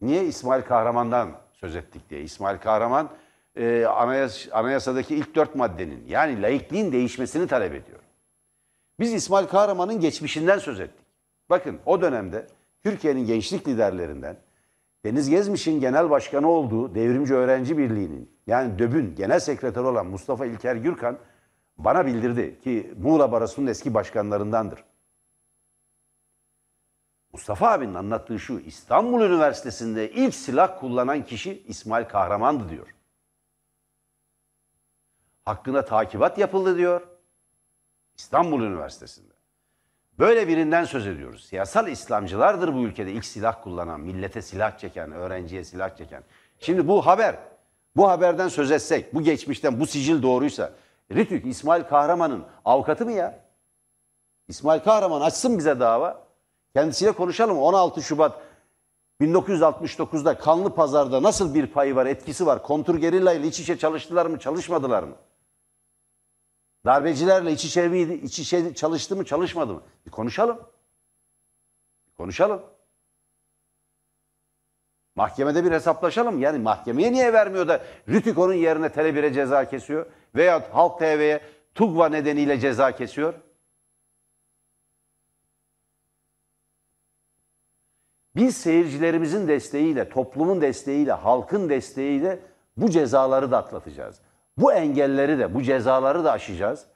[0.00, 2.20] Niye İsmail Kahraman'dan söz ettik diye.
[2.20, 3.10] İsmail Kahraman
[3.56, 8.00] e, anayas, anayasadaki ilk dört maddenin yani laikliğin değişmesini talep ediyor.
[9.00, 11.06] Biz İsmail Kahraman'ın geçmişinden söz ettik.
[11.50, 12.46] Bakın o dönemde
[12.82, 14.36] Türkiye'nin gençlik liderlerinden
[15.04, 20.76] Deniz Gezmiş'in genel başkanı olduğu Devrimci Öğrenci Birliği'nin yani DÖB'ün genel sekreteri olan Mustafa İlker
[20.76, 21.18] Gürkan
[21.78, 24.84] bana bildirdi ki Muğla Barosu'nun eski başkanlarındandır.
[27.32, 32.94] Mustafa abinin anlattığı şu İstanbul Üniversitesi'nde ilk silah kullanan kişi İsmail Kahraman'dı diyor.
[35.44, 37.00] Hakkında takibat yapıldı diyor.
[38.16, 39.32] İstanbul Üniversitesi'nde.
[40.18, 41.44] Böyle birinden söz ediyoruz.
[41.44, 46.22] Siyasal İslamcılardır bu ülkede ilk silah kullanan, millete silah çeken, öğrenciye silah çeken.
[46.58, 47.38] Şimdi bu haber,
[47.96, 50.72] bu haberden söz etsek, bu geçmişten, bu sicil doğruysa,
[51.12, 53.44] Ritük İsmail Kahraman'ın avukatı mı ya?
[54.48, 56.26] İsmail Kahraman açsın bize dava.
[56.72, 57.58] Kendisiyle konuşalım.
[57.58, 58.42] 16 Şubat
[59.20, 62.62] 1969'da Kanlı Pazar'da nasıl bir payı var, etkisi var?
[62.62, 65.14] Kontur gerilla ile iç içe çalıştılar mı, çalışmadılar mı?
[66.84, 69.82] Darbecilerle iç içe, miydi, iç içe çalıştı mı, çalışmadı mı?
[70.06, 70.58] Bir konuşalım.
[72.06, 72.62] Bir konuşalım.
[75.16, 76.42] Mahkemede bir hesaplaşalım.
[76.42, 80.06] Yani mahkemeye niye vermiyor da Rütük onun yerine Tele1'e ceza kesiyor?
[80.36, 81.40] Veya Halk TV'ye
[81.74, 83.34] TUGVA nedeniyle ceza kesiyor?
[88.36, 92.38] Biz seyircilerimizin desteğiyle, toplumun desteğiyle, halkın desteğiyle
[92.76, 94.20] bu cezaları da atlatacağız.
[94.56, 96.86] Bu engelleri de, bu cezaları da aşacağız.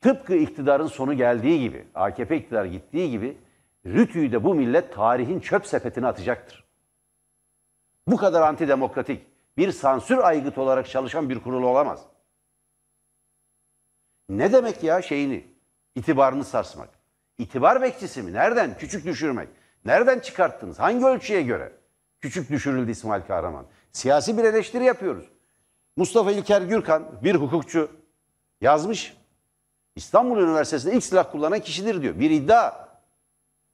[0.00, 3.38] Tıpkı iktidarın sonu geldiği gibi, AKP iktidar gittiği gibi,
[3.86, 6.64] Rütü'yü de bu millet tarihin çöp sepetine atacaktır.
[8.06, 9.26] Bu kadar antidemokratik,
[9.56, 12.06] bir sansür aygıtı olarak çalışan bir kurul olamaz.
[14.30, 15.44] Ne demek ya şeyini,
[15.94, 16.88] itibarını sarsmak?
[17.38, 18.32] İtibar bekçisi mi?
[18.32, 18.78] Nereden?
[18.78, 19.48] Küçük düşürmek.
[19.84, 20.78] Nereden çıkarttınız?
[20.78, 21.72] Hangi ölçüye göre?
[22.20, 23.66] Küçük düşürüldü İsmail Kahraman.
[23.92, 25.24] Siyasi bir eleştiri yapıyoruz.
[25.96, 27.90] Mustafa İlker Gürkan bir hukukçu
[28.60, 29.16] yazmış.
[29.96, 32.18] İstanbul Üniversitesi'nde ilk silah kullanan kişidir diyor.
[32.18, 32.88] Bir iddia.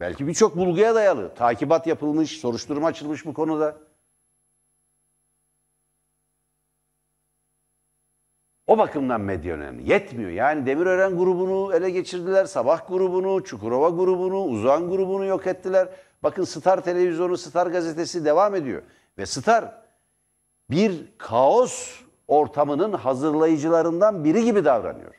[0.01, 1.35] Belki birçok bulguya dayalı.
[1.35, 3.77] Takibat yapılmış, soruşturma açılmış bu konuda.
[8.67, 9.91] O bakımdan medya önemli.
[9.91, 10.31] Yetmiyor.
[10.31, 12.45] Yani Demirören grubunu ele geçirdiler.
[12.45, 15.89] Sabah grubunu, Çukurova grubunu, Uzan grubunu yok ettiler.
[16.23, 18.83] Bakın Star televizyonu, Star gazetesi devam ediyor.
[19.19, 19.83] Ve Star
[20.71, 25.15] bir kaos ortamının hazırlayıcılarından biri gibi davranıyor.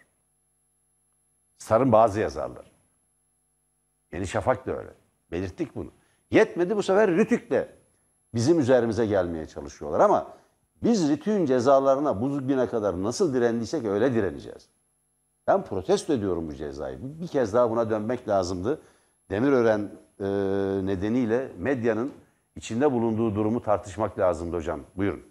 [1.58, 2.72] Star'ın bazı yazarlar.
[4.12, 4.90] Yeni Şafak da öyle.
[5.32, 5.92] Belirttik bunu.
[6.32, 7.76] Yetmedi bu sefer Rütük de
[8.34, 10.34] bizim üzerimize gelmeye çalışıyorlar ama
[10.84, 14.70] biz Rütük'ün cezalarına bugüne kadar nasıl direndiysek öyle direneceğiz.
[15.48, 16.98] Ben protesto ediyorum bu cezayı.
[17.02, 18.82] Bir kez daha buna dönmek lazımdı.
[19.30, 20.26] Demirören e,
[20.86, 22.12] nedeniyle medyanın
[22.56, 24.82] içinde bulunduğu durumu tartışmak lazımdı hocam.
[24.96, 25.24] Buyurun.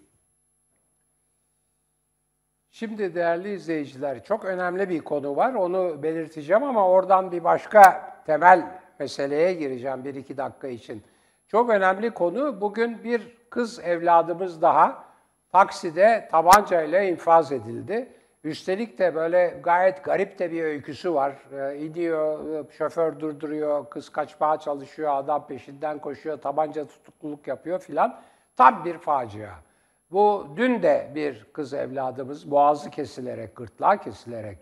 [2.71, 5.53] Şimdi değerli izleyiciler çok önemli bir konu var.
[5.53, 11.03] Onu belirteceğim ama oradan bir başka temel meseleye gireceğim bir iki dakika için.
[11.47, 15.06] Çok önemli konu bugün bir kız evladımız daha
[15.51, 18.09] takside tabancayla infaz edildi.
[18.43, 21.33] Üstelik de böyle gayet garip de bir öyküsü var.
[21.75, 28.19] İniyor, şoför durduruyor, kız kaçmaya çalışıyor, adam peşinden koşuyor, tabanca tutukluluk yapıyor filan.
[28.55, 29.49] Tam bir facia.
[30.11, 34.57] Bu dün de bir kız evladımız boğazı kesilerek, gırtlağı kesilerek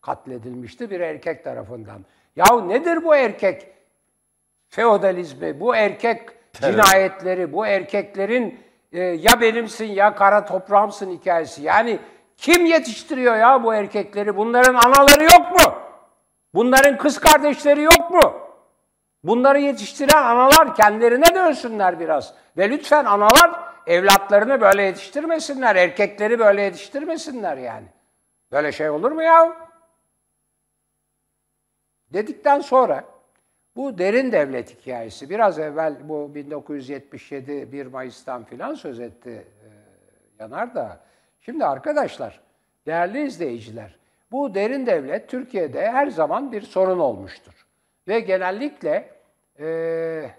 [0.00, 2.04] katledilmişti bir erkek tarafından.
[2.36, 3.68] Yahu nedir bu erkek
[4.68, 8.60] feodalizmi, bu erkek cinayetleri, bu erkeklerin
[8.92, 11.62] e, ya benimsin ya kara toprağımsın hikayesi.
[11.62, 11.98] Yani
[12.36, 14.36] kim yetiştiriyor ya bu erkekleri?
[14.36, 15.74] Bunların anaları yok mu?
[16.54, 18.50] Bunların kız kardeşleri yok mu?
[19.24, 22.34] Bunları yetiştiren analar kendilerine dönsünler biraz.
[22.56, 23.50] Ve lütfen analar
[23.86, 27.86] evlatlarını böyle yetiştirmesinler, erkekleri böyle yetiştirmesinler yani.
[28.52, 29.56] Böyle şey olur mu ya?
[32.12, 33.04] Dedikten sonra
[33.80, 39.68] bu derin devlet hikayesi biraz evvel bu 1977 1 Mayıs'tan filan söz etti e,
[40.42, 41.00] Yanar da.
[41.40, 42.40] Şimdi arkadaşlar,
[42.86, 43.98] değerli izleyiciler,
[44.32, 47.66] bu derin devlet Türkiye'de her zaman bir sorun olmuştur.
[48.08, 49.10] Ve genellikle
[49.60, 50.30] e,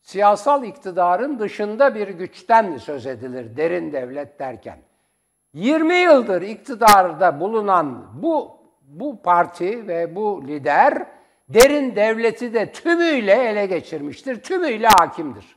[0.00, 4.78] siyasal iktidarın dışında bir güçten söz edilir derin devlet derken.
[5.52, 11.06] 20 yıldır iktidarda bulunan bu bu parti ve bu lider
[11.48, 15.56] derin devleti de tümüyle ele geçirmiştir, tümüyle hakimdir.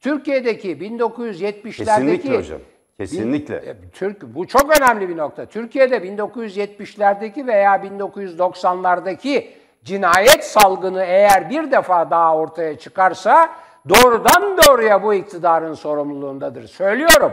[0.00, 2.60] Türkiye'deki 1970'lerdeki Kesinlikle hocam.
[2.98, 3.56] Kesinlikle.
[3.56, 5.46] E, Türk bu çok önemli bir nokta.
[5.46, 9.46] Türkiye'de 1970'lerdeki veya 1990'lardaki
[9.84, 13.50] cinayet salgını eğer bir defa daha ortaya çıkarsa
[13.88, 16.66] doğrudan doğruya bu iktidarın sorumluluğundadır.
[16.66, 17.32] Söylüyorum.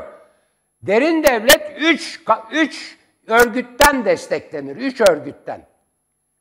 [0.81, 2.97] Derin devlet 3 3
[3.27, 4.75] örgütten desteklenir.
[4.75, 5.72] 3 örgütten.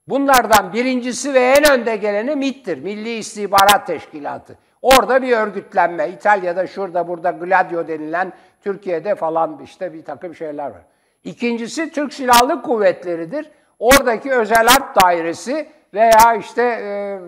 [0.08, 2.78] Bunlardan birincisi ve en önde geleni MİT'tir.
[2.78, 4.58] Milli İstihbarat Teşkilatı.
[4.82, 6.08] Orada bir örgütlenme.
[6.08, 8.32] İtalya'da şurada burada Gladio denilen
[8.64, 10.82] Türkiye'de falan işte bir takım şeyler var.
[11.24, 13.50] İkincisi Türk Silahlı Kuvvetleri'dir.
[13.78, 17.18] Oradaki özel harp dairesi veya işte e,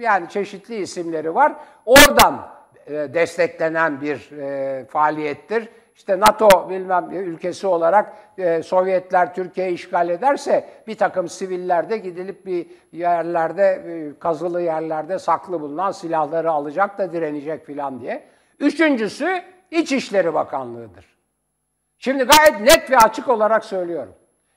[0.00, 1.52] yani çeşitli isimleri var.
[1.86, 2.48] Oradan
[2.86, 5.68] e, desteklenen bir e, faaliyettir.
[5.94, 12.46] İşte NATO bilmem ülkesi olarak e, Sovyetler Türkiye'yi işgal ederse bir takım siviller de gidilip
[12.46, 18.24] bir yerlerde e, kazılı yerlerde saklı bulunan silahları alacak da direnecek filan diye.
[18.58, 21.06] Üçüncüsü İçişleri Bakanlığı'dır.
[21.98, 24.14] Şimdi gayet net ve açık olarak söylüyorum.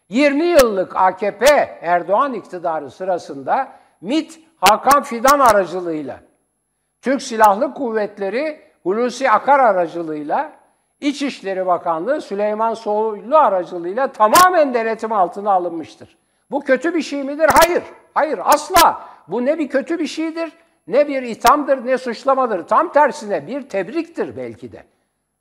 [0.09, 1.45] 20 yıllık AKP
[1.81, 3.71] Erdoğan iktidarı sırasında
[4.01, 6.19] MİT Hakan Fidan aracılığıyla
[7.01, 10.51] Türk Silahlı Kuvvetleri Hulusi Akar aracılığıyla
[11.01, 16.17] İçişleri Bakanlığı Süleyman Soylu aracılığıyla tamamen denetim altına alınmıştır.
[16.51, 17.49] Bu kötü bir şey midir?
[17.53, 17.83] Hayır.
[18.13, 19.01] Hayır asla.
[19.27, 20.51] Bu ne bir kötü bir şeydir,
[20.87, 22.67] ne bir ithamdır, ne suçlamadır.
[22.67, 24.83] Tam tersine bir tebriktir belki de.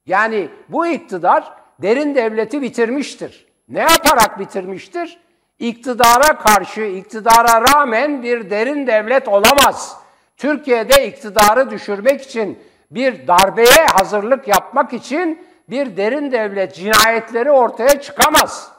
[0.07, 1.53] Yani bu iktidar
[1.83, 3.47] derin devleti bitirmiştir.
[3.69, 5.19] Ne yaparak bitirmiştir?
[5.59, 10.01] İktidara karşı, iktidara rağmen bir derin devlet olamaz.
[10.37, 12.59] Türkiye'de iktidarı düşürmek için
[12.91, 18.72] bir darbeye hazırlık yapmak için bir derin devlet cinayetleri ortaya çıkamaz.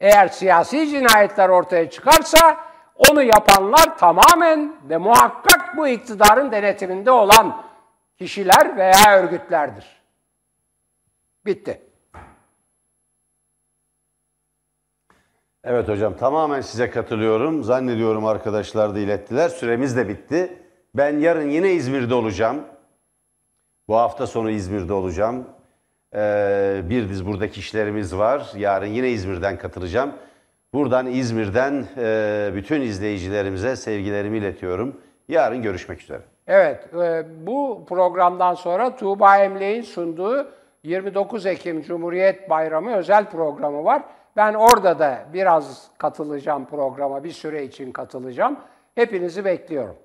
[0.00, 2.56] Eğer siyasi cinayetler ortaya çıkarsa
[2.98, 7.62] onu yapanlar tamamen ve muhakkak bu iktidarın denetiminde olan
[8.18, 10.02] kişiler veya örgütlerdir.
[11.46, 11.82] Bitti.
[15.64, 17.62] Evet hocam tamamen size katılıyorum.
[17.62, 19.48] Zannediyorum arkadaşlar da ilettiler.
[19.48, 20.62] Süremiz de bitti.
[20.94, 22.64] Ben yarın yine İzmir'de olacağım.
[23.88, 25.46] Bu hafta sonu İzmir'de olacağım.
[26.14, 28.52] Ee, bir diz buradaki işlerimiz var.
[28.56, 30.12] Yarın yine İzmir'den katılacağım.
[30.72, 35.00] Buradan İzmir'den e, bütün izleyicilerimize sevgilerimi iletiyorum.
[35.28, 36.20] Yarın görüşmek üzere.
[36.46, 40.46] Evet, e, bu programdan sonra Tuğba Emlek'in sunduğu
[40.82, 44.02] 29 Ekim Cumhuriyet Bayramı özel programı var.
[44.36, 48.56] Ben orada da biraz katılacağım programa, bir süre için katılacağım.
[48.94, 49.96] Hepinizi bekliyorum.